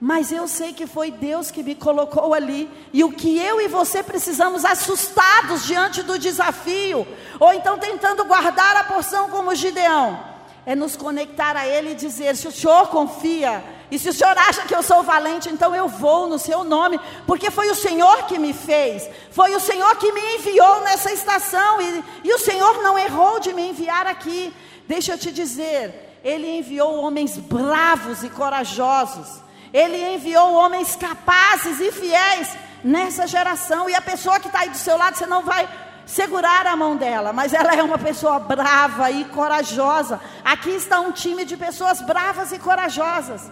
Mas 0.00 0.32
eu 0.32 0.48
sei 0.48 0.72
que 0.72 0.86
foi 0.86 1.10
Deus 1.10 1.50
que 1.50 1.62
me 1.62 1.74
colocou 1.74 2.32
ali. 2.32 2.70
E 2.90 3.04
o 3.04 3.12
que 3.12 3.38
eu 3.38 3.60
e 3.60 3.68
você 3.68 4.02
precisamos, 4.02 4.64
assustados 4.64 5.66
diante 5.66 6.02
do 6.02 6.18
desafio, 6.18 7.06
ou 7.38 7.52
então 7.52 7.76
tentando 7.76 8.24
guardar 8.24 8.76
a 8.76 8.84
porção 8.84 9.28
como 9.28 9.54
Gideão, 9.54 10.29
é 10.66 10.74
nos 10.74 10.96
conectar 10.96 11.56
a 11.56 11.66
Ele 11.66 11.92
e 11.92 11.94
dizer: 11.94 12.36
se 12.36 12.48
o 12.48 12.52
Senhor 12.52 12.88
confia, 12.88 13.62
e 13.90 13.98
se 13.98 14.08
o 14.08 14.12
Senhor 14.12 14.36
acha 14.36 14.62
que 14.62 14.74
eu 14.74 14.82
sou 14.82 15.02
valente, 15.02 15.48
então 15.48 15.74
eu 15.74 15.88
vou 15.88 16.28
no 16.28 16.38
Seu 16.38 16.64
nome, 16.64 17.00
porque 17.26 17.50
foi 17.50 17.70
o 17.70 17.74
Senhor 17.74 18.24
que 18.24 18.38
me 18.38 18.52
fez, 18.52 19.08
foi 19.30 19.54
o 19.54 19.60
Senhor 19.60 19.96
que 19.96 20.12
me 20.12 20.36
enviou 20.36 20.80
nessa 20.82 21.12
estação, 21.12 21.80
e, 21.80 22.04
e 22.24 22.34
o 22.34 22.38
Senhor 22.38 22.82
não 22.82 22.98
errou 22.98 23.40
de 23.40 23.52
me 23.52 23.68
enviar 23.68 24.06
aqui. 24.06 24.52
Deixa 24.86 25.12
eu 25.12 25.18
te 25.18 25.30
dizer, 25.30 26.18
Ele 26.22 26.58
enviou 26.58 27.00
homens 27.00 27.36
bravos 27.36 28.22
e 28.22 28.28
corajosos 28.30 29.40
ele 29.72 30.14
enviou 30.14 30.52
homens 30.52 30.96
capazes 30.96 31.80
e 31.80 31.92
fiéis 31.92 32.48
nessa 32.82 33.26
geração. 33.26 33.88
E 33.88 33.94
a 33.94 34.02
pessoa 34.02 34.40
que 34.40 34.48
está 34.48 34.60
aí 34.60 34.70
do 34.70 34.76
seu 34.76 34.96
lado, 34.96 35.16
você 35.16 35.26
não 35.26 35.42
vai 35.42 35.68
segurar 36.10 36.66
a 36.66 36.76
mão 36.76 36.96
dela, 36.96 37.32
mas 37.32 37.54
ela 37.54 37.74
é 37.74 37.82
uma 37.82 37.98
pessoa 37.98 38.38
brava 38.40 39.10
e 39.10 39.24
corajosa. 39.26 40.20
Aqui 40.44 40.70
está 40.70 41.00
um 41.00 41.12
time 41.12 41.44
de 41.44 41.56
pessoas 41.56 42.02
bravas 42.02 42.50
e 42.52 42.58
corajosas. 42.58 43.50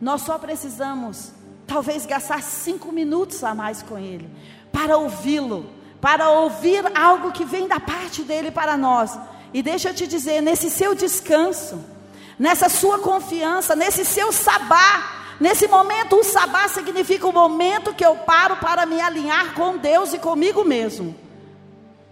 Nós 0.00 0.22
só 0.22 0.38
precisamos, 0.38 1.32
talvez, 1.66 2.06
gastar 2.06 2.42
cinco 2.42 2.92
minutos 2.92 3.42
a 3.42 3.54
mais 3.54 3.82
com 3.82 3.98
ele, 3.98 4.30
para 4.72 4.96
ouvi-lo, 4.96 5.68
para 6.00 6.30
ouvir 6.30 6.84
algo 6.96 7.32
que 7.32 7.44
vem 7.44 7.66
da 7.66 7.80
parte 7.80 8.22
dele 8.22 8.50
para 8.52 8.76
nós. 8.76 9.18
E 9.52 9.62
deixa 9.62 9.90
eu 9.90 9.94
te 9.94 10.06
dizer, 10.06 10.40
nesse 10.40 10.70
seu 10.70 10.94
descanso, 10.94 11.84
nessa 12.38 12.68
sua 12.68 12.98
confiança, 13.00 13.74
nesse 13.74 14.04
seu 14.04 14.32
sabá, 14.32 15.22
Nesse 15.40 15.66
momento, 15.66 16.14
o 16.14 16.22
sabá 16.22 16.68
significa 16.68 17.26
o 17.26 17.32
momento 17.32 17.92
que 17.92 18.06
eu 18.06 18.14
paro 18.18 18.54
para 18.58 18.86
me 18.86 19.00
alinhar 19.00 19.52
com 19.54 19.76
Deus 19.76 20.14
e 20.14 20.18
comigo 20.20 20.64
mesmo. 20.64 21.23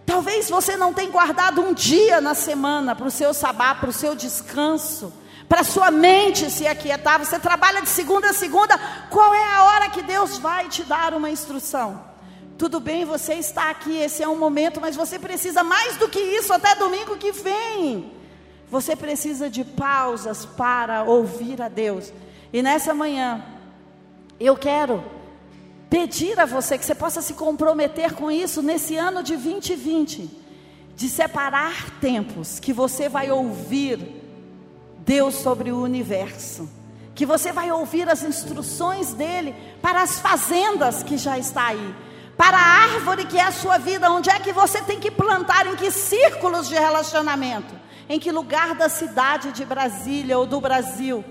Talvez 0.05 0.51
você 0.51 0.77
não 0.77 0.93
tenha 0.93 1.11
guardado 1.11 1.63
um 1.63 1.73
dia 1.73 2.21
na 2.21 2.35
semana 2.35 2.95
para 2.95 3.07
o 3.07 3.11
seu 3.11 3.33
sabá, 3.33 3.75
para 3.75 3.91
o 3.91 3.93
seu 3.93 4.15
descanso, 4.15 5.13
para 5.49 5.61
a 5.61 5.65
sua 5.65 5.91
mente 5.91 6.51
se 6.51 6.67
aquietar. 6.67 7.19
Você 7.19 7.39
trabalha 7.39 7.83
de 7.83 7.89
segunda 7.89 8.31
a 8.31 8.33
segunda. 8.33 8.79
Qual 9.11 9.35
é 9.35 9.45
a 9.55 9.65
hora 9.65 9.91
que 9.91 10.03
Deus 10.03 10.39
vai 10.39 10.69
te 10.69 10.83
dar 10.83 11.15
uma 11.15 11.31
instrução? 11.31 12.13
Tudo 12.59 12.79
bem, 12.79 13.05
você 13.05 13.35
está 13.35 13.71
aqui, 13.71 13.97
esse 13.97 14.23
é 14.23 14.29
um 14.29 14.39
momento, 14.39 14.81
mas 14.81 14.95
você 14.95 15.19
precisa 15.19 15.65
mais 15.65 15.97
do 15.97 16.09
que 16.09 16.21
isso 16.21 16.53
até 16.53 16.75
domingo 16.75 17.17
que 17.17 17.33
vem. 17.33 18.13
Você 18.71 18.95
precisa 18.95 19.51
de 19.51 19.65
pausas 19.65 20.45
para 20.45 21.03
ouvir 21.03 21.61
a 21.61 21.69
Deus. 21.69 22.13
E 22.53 22.63
nessa 22.63 22.95
manhã, 22.95 23.45
eu 24.39 24.57
quero 24.57 25.03
pedir 25.93 26.41
a 26.41 26.47
você 26.47 26.79
que 26.79 26.87
você 26.87 26.95
possa 26.95 27.21
se 27.21 27.35
comprometer 27.35 28.15
com 28.15 28.31
isso 28.31 28.63
nesse 28.63 28.97
ano 28.97 29.23
de 29.23 29.37
2020, 29.37 30.31
de 30.97 31.07
separar 31.07 31.91
tempos 32.01 32.59
que 32.59 32.73
você 32.73 33.11
vai 33.11 33.31
ouvir 33.31 33.99
Deus 35.01 35.35
sobre 35.35 35.71
o 35.71 35.83
universo, 35.83 36.67
que 37.15 37.27
você 37.27 37.53
vai 37.53 37.71
ouvir 37.71 38.09
as 38.09 38.23
instruções 38.23 39.13
dele 39.13 39.55
para 39.83 40.01
as 40.01 40.19
fazendas 40.19 41.03
que 41.03 41.19
já 41.19 41.39
está 41.39 41.67
aí, 41.67 41.95
para 42.39 42.57
a 42.57 42.85
árvore 42.85 43.27
que 43.27 43.37
é 43.37 43.45
a 43.45 43.53
sua 43.53 43.77
vida, 43.77 44.11
onde 44.11 44.31
é 44.31 44.41
que 44.41 44.51
você 44.51 44.81
tem 44.81 44.99
que 44.99 45.11
plantar, 45.11 45.67
em 45.67 45.77
que 45.77 45.91
círculos 45.91 46.69
de 46.69 46.75
relacionamento, 46.75 47.75
em 48.09 48.19
que 48.19 48.33
lugar 48.33 48.75
da 48.75 48.89
cidade 48.89 49.53
de 49.53 49.63
Brasília 49.67 50.39
ou 50.39 50.47
do 50.47 50.59
Brasil. 50.59 51.23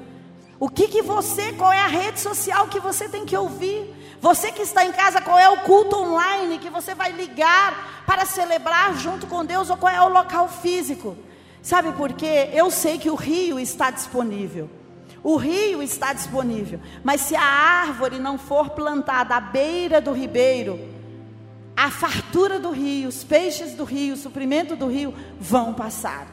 O 0.60 0.70
que 0.70 0.88
que 0.88 1.02
você, 1.02 1.52
qual 1.54 1.74
é 1.74 1.80
a 1.80 1.88
rede 1.88 2.20
social 2.20 2.68
que 2.68 2.80
você 2.80 3.10
tem 3.10 3.26
que 3.26 3.36
ouvir? 3.36 4.01
Você 4.22 4.52
que 4.52 4.62
está 4.62 4.86
em 4.86 4.92
casa, 4.92 5.20
qual 5.20 5.40
é 5.40 5.50
o 5.50 5.62
culto 5.62 5.98
online 5.98 6.60
que 6.60 6.70
você 6.70 6.94
vai 6.94 7.12
ligar 7.12 8.04
para 8.06 8.24
celebrar 8.24 8.96
junto 8.96 9.26
com 9.26 9.44
Deus 9.44 9.72
ou 9.72 9.78
qual 9.78 9.92
é 9.92 10.00
o 10.00 10.10
local 10.10 10.48
físico? 10.48 11.18
Sabe 11.60 11.92
por 11.94 12.14
quê? 12.14 12.52
Eu 12.54 12.70
sei 12.70 13.00
que 13.00 13.10
o 13.10 13.16
rio 13.16 13.60
está 13.60 13.90
disponível. 13.90 14.70
O 15.24 15.38
rio 15.38 15.82
está 15.82 16.14
disponível, 16.14 16.80
mas 17.04 17.22
se 17.22 17.36
a 17.36 17.44
árvore 17.44 18.18
não 18.18 18.38
for 18.40 18.72
plantada 18.72 19.36
à 19.36 19.40
beira 19.40 20.02
do 20.02 20.12
ribeiro, 20.12 20.80
a 21.76 21.92
fartura 21.92 22.60
do 22.60 22.72
rio, 22.72 23.10
os 23.10 23.24
peixes 23.24 23.74
do 23.74 23.84
rio, 23.84 24.14
o 24.14 24.18
suprimento 24.18 24.76
do 24.76 24.88
rio 24.88 25.14
vão 25.40 25.74
passar. 25.74 26.28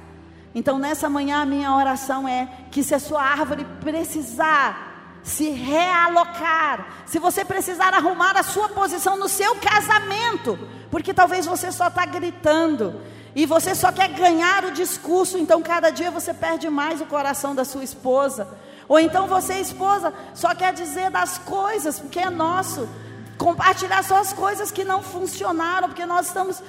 Então, 0.55 0.79
nessa 0.79 1.09
manhã, 1.09 1.43
a 1.43 1.47
minha 1.47 1.75
oração 1.75 2.27
é 2.27 2.49
que 2.71 2.83
se 2.83 2.95
a 2.95 2.99
sua 2.99 3.23
árvore 3.23 3.67
precisar 3.81 4.88
se 5.29 5.51
realocar, 5.51 7.05
se 7.07 7.19
você 7.19 7.45
precisar 7.45 7.93
arrumar 7.95 8.37
a 8.37 8.43
sua 8.43 8.69
posição 8.69 9.17
no 9.17 9.29
seu 9.29 9.55
casamento, 9.57 10.59
porque 10.91 11.13
talvez 11.13 11.47
você 11.47 11.71
só 11.71 11.89
está 11.89 12.07
gritando 12.07 13.01
e 13.35 13.45
você 13.45 13.75
só 13.75 13.93
quer 13.93 14.09
ganhar 14.09 14.65
o 14.65 14.73
discurso, 14.73 15.39
então 15.39 15.63
cada 15.63 15.91
dia 15.91 16.11
você 16.11 16.33
perde 16.33 16.69
mais 16.71 17.01
o 17.01 17.07
coração 17.07 17.55
da 17.55 17.65
sua 17.65 17.85
esposa, 17.85 18.49
ou 18.89 18.99
então 18.99 19.27
você, 19.27 19.55
esposa, 19.61 20.15
só 20.35 20.55
quer 20.55 20.73
dizer 20.73 21.11
das 21.11 21.37
coisas, 21.37 22.01
porque 22.01 22.21
é 22.21 22.31
nosso, 22.31 22.89
compartilhar 23.37 24.03
só 24.03 24.17
as 24.17 24.33
coisas 24.33 24.71
que 24.71 24.83
não 24.83 25.03
funcionaram, 25.03 25.89
porque 25.89 26.07
nós 26.07 26.29
estamos 26.29 26.63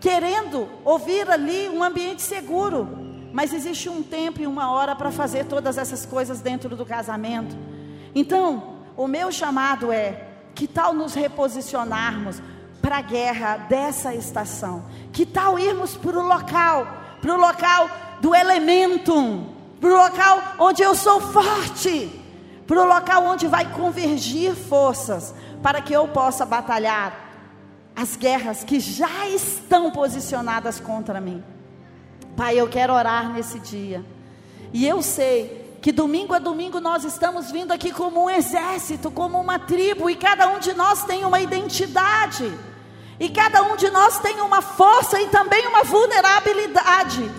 querendo 0.00 0.68
ouvir 0.84 1.28
ali 1.28 1.68
um 1.68 1.82
ambiente 1.82 2.22
seguro, 2.22 2.88
mas 3.32 3.52
existe 3.52 3.88
um 3.88 4.02
tempo 4.02 4.40
e 4.40 4.46
uma 4.46 4.70
hora 4.70 4.94
para 4.94 5.10
fazer 5.10 5.44
todas 5.46 5.76
essas 5.76 6.06
coisas 6.06 6.40
dentro 6.40 6.74
do 6.76 6.86
casamento. 6.86 7.75
Então, 8.16 8.76
o 8.96 9.06
meu 9.06 9.30
chamado 9.30 9.92
é: 9.92 10.26
que 10.54 10.66
tal 10.66 10.94
nos 10.94 11.12
reposicionarmos 11.12 12.40
para 12.80 12.96
a 12.96 13.02
guerra 13.02 13.58
dessa 13.68 14.14
estação? 14.14 14.86
Que 15.12 15.26
tal 15.26 15.58
irmos 15.58 15.98
para 15.98 16.18
o 16.18 16.26
local, 16.26 16.88
para 17.20 17.34
o 17.34 17.38
local 17.38 17.90
do 18.22 18.34
elementum, 18.34 19.52
para 19.78 19.90
o 19.90 19.96
local 19.98 20.42
onde 20.58 20.82
eu 20.82 20.94
sou 20.94 21.20
forte, 21.20 22.10
para 22.66 22.80
o 22.80 22.88
local 22.88 23.22
onde 23.22 23.46
vai 23.46 23.70
convergir 23.70 24.54
forças, 24.54 25.34
para 25.62 25.82
que 25.82 25.92
eu 25.92 26.08
possa 26.08 26.46
batalhar 26.46 27.14
as 27.94 28.16
guerras 28.16 28.64
que 28.64 28.80
já 28.80 29.28
estão 29.28 29.90
posicionadas 29.90 30.80
contra 30.80 31.20
mim. 31.20 31.44
Pai, 32.34 32.58
eu 32.58 32.66
quero 32.66 32.94
orar 32.94 33.30
nesse 33.34 33.58
dia. 33.58 34.02
E 34.72 34.86
eu 34.86 35.02
sei 35.02 35.65
que 35.86 35.92
domingo 35.92 36.34
a 36.34 36.40
domingo 36.40 36.80
nós 36.80 37.04
estamos 37.04 37.48
vindo 37.52 37.70
aqui 37.70 37.92
como 37.92 38.24
um 38.24 38.28
exército, 38.28 39.08
como 39.08 39.40
uma 39.40 39.56
tribo, 39.56 40.10
e 40.10 40.16
cada 40.16 40.48
um 40.48 40.58
de 40.58 40.74
nós 40.74 41.04
tem 41.04 41.24
uma 41.24 41.38
identidade, 41.38 42.52
e 43.20 43.28
cada 43.28 43.62
um 43.62 43.76
de 43.76 43.88
nós 43.90 44.18
tem 44.18 44.40
uma 44.40 44.60
força 44.60 45.22
e 45.22 45.28
também 45.28 45.64
uma 45.68 45.84
vulnerabilidade. 45.84 47.30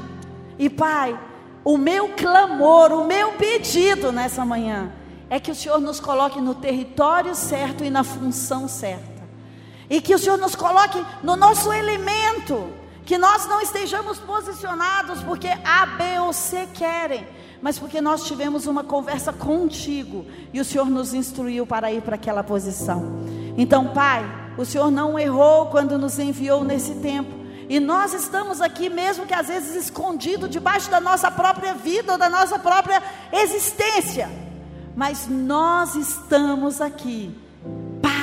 E 0.58 0.70
Pai, 0.70 1.20
o 1.62 1.78
meu 1.78 2.08
clamor, 2.16 2.94
o 2.94 3.04
meu 3.04 3.34
pedido 3.34 4.14
nessa 4.14 4.46
manhã 4.46 4.94
é 5.30 5.42
que 5.42 5.52
o 5.52 5.56
Senhor 5.56 5.82
nos 5.82 6.00
coloque 6.00 6.40
no 6.40 6.56
território 6.56 7.36
certo 7.36 7.84
e 7.84 7.90
na 7.90 8.06
função 8.06 8.66
certa, 8.66 9.28
e 9.90 10.00
que 10.00 10.16
o 10.16 10.18
Senhor 10.18 10.38
nos 10.38 10.56
coloque 10.56 11.06
no 11.22 11.36
nosso 11.36 11.74
elemento, 11.74 12.72
que 13.08 13.18
nós 13.18 13.48
não 13.48 13.60
estejamos 13.62 14.20
posicionados 14.20 15.24
porque 15.24 15.48
A, 15.48 15.86
B 15.86 16.20
ou 16.20 16.32
C 16.32 16.68
querem 16.74 17.26
mas 17.62 17.80
porque 17.80 18.00
nós 18.00 18.26
tivemos 18.26 18.68
uma 18.68 18.84
conversa 18.84 19.34
contigo 19.34 20.26
e 20.54 20.60
o 20.60 20.66
Senhor 20.66 20.90
nos 20.90 21.14
instruiu 21.14 21.66
para 21.66 21.92
ir 21.92 22.02
para 22.02 22.16
aquela 22.16 22.44
posição. 22.44 23.26
Então, 23.58 23.88
Pai, 23.88 24.24
o 24.58 24.64
Senhor 24.64 24.92
não 24.92 25.18
errou 25.18 25.66
quando 25.68 25.98
nos 25.98 26.20
enviou 26.20 26.64
nesse 26.64 26.96
tempo. 26.96 27.36
E 27.70 27.80
nós 27.80 28.14
estamos 28.14 28.62
aqui, 28.62 28.90
mesmo 28.90 29.26
que 29.26 29.34
às 29.34 29.48
vezes 29.48 29.76
escondido 29.76 30.48
debaixo 30.48 30.90
da 30.90 31.02
nossa 31.02 31.30
própria 31.32 31.74
vida 31.74 32.12
ou 32.14 32.18
da 32.18 32.30
nossa 32.30 32.60
própria 32.60 33.02
existência. 33.34 34.30
Mas 34.96 35.28
nós 35.28 35.96
estamos 35.96 36.80
aqui 36.80 37.36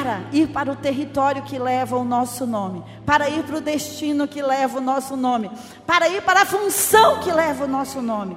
para 0.05 0.21
ir 0.33 0.49
para 0.49 0.71
o 0.71 0.77
território 0.77 1.43
que 1.45 1.59
leva 1.59 1.97
o 1.97 2.05
nosso 2.05 2.47
nome, 2.47 2.85
para 3.07 3.27
ir 3.31 3.43
para 3.43 3.57
o 3.57 3.61
destino 3.63 4.29
que 4.29 4.43
leva 4.43 4.77
o 4.77 4.83
nosso 4.83 5.17
nome, 5.17 5.51
para 5.87 6.07
ir 6.11 6.21
para 6.21 6.43
a 6.43 6.47
função 6.47 7.21
que 7.21 7.33
leva 7.33 7.65
o 7.65 7.69
nosso 7.69 8.03
nome 8.03 8.37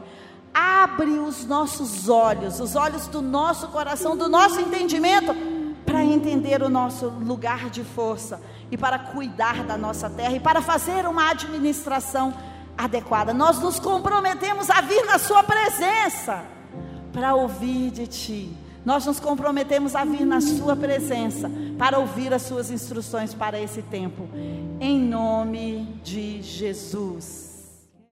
abre 0.53 1.19
os 1.19 1.45
nossos 1.45 2.10
olhos, 2.10 2.60
os 2.60 2.75
olhos 2.75 3.06
do 3.06 3.21
nosso 3.21 3.67
coração, 3.67 4.17
do 4.17 4.27
nosso 4.27 4.60
entendimento, 4.60 5.36
para 5.86 6.03
entender 6.03 6.63
o 6.63 6.69
nosso 6.69 7.10
lugar 7.10 7.69
de 7.69 7.84
força 7.84 8.41
e 8.71 8.75
para 8.75 8.97
cuidar 8.97 9.63
da 9.63 9.77
nossa 9.77 10.10
terra 10.10 10.32
e 10.32 10.39
para 10.39 10.60
fazer 10.60 11.06
uma 11.06 11.30
administração 11.30 12.34
adequada. 12.75 13.36
Nós 13.36 13.60
nos 13.60 13.80
comprometemos 13.80 14.71
a 14.71 14.82
vir 14.82 15.06
na 15.06 15.19
Sua 15.19 15.43
presença 15.43 16.43
para 17.13 17.36
ouvir 17.36 17.91
de 17.91 18.08
Ti. 18.08 18.66
Nós 18.88 19.06
nos 19.06 19.19
comprometemos 19.19 19.97
a 19.97 20.06
vir 20.06 20.26
na 20.26 20.39
Sua 20.39 20.73
presença 20.73 21.52
para 21.78 22.00
ouvir 22.00 22.34
as 22.34 22.43
Suas 22.43 22.71
instruções 22.71 23.34
para 23.34 23.60
esse 23.60 23.82
tempo. 23.82 24.30
Em 24.80 24.97
nome 24.97 26.00
de 26.02 26.41
Jesus. 26.41 27.46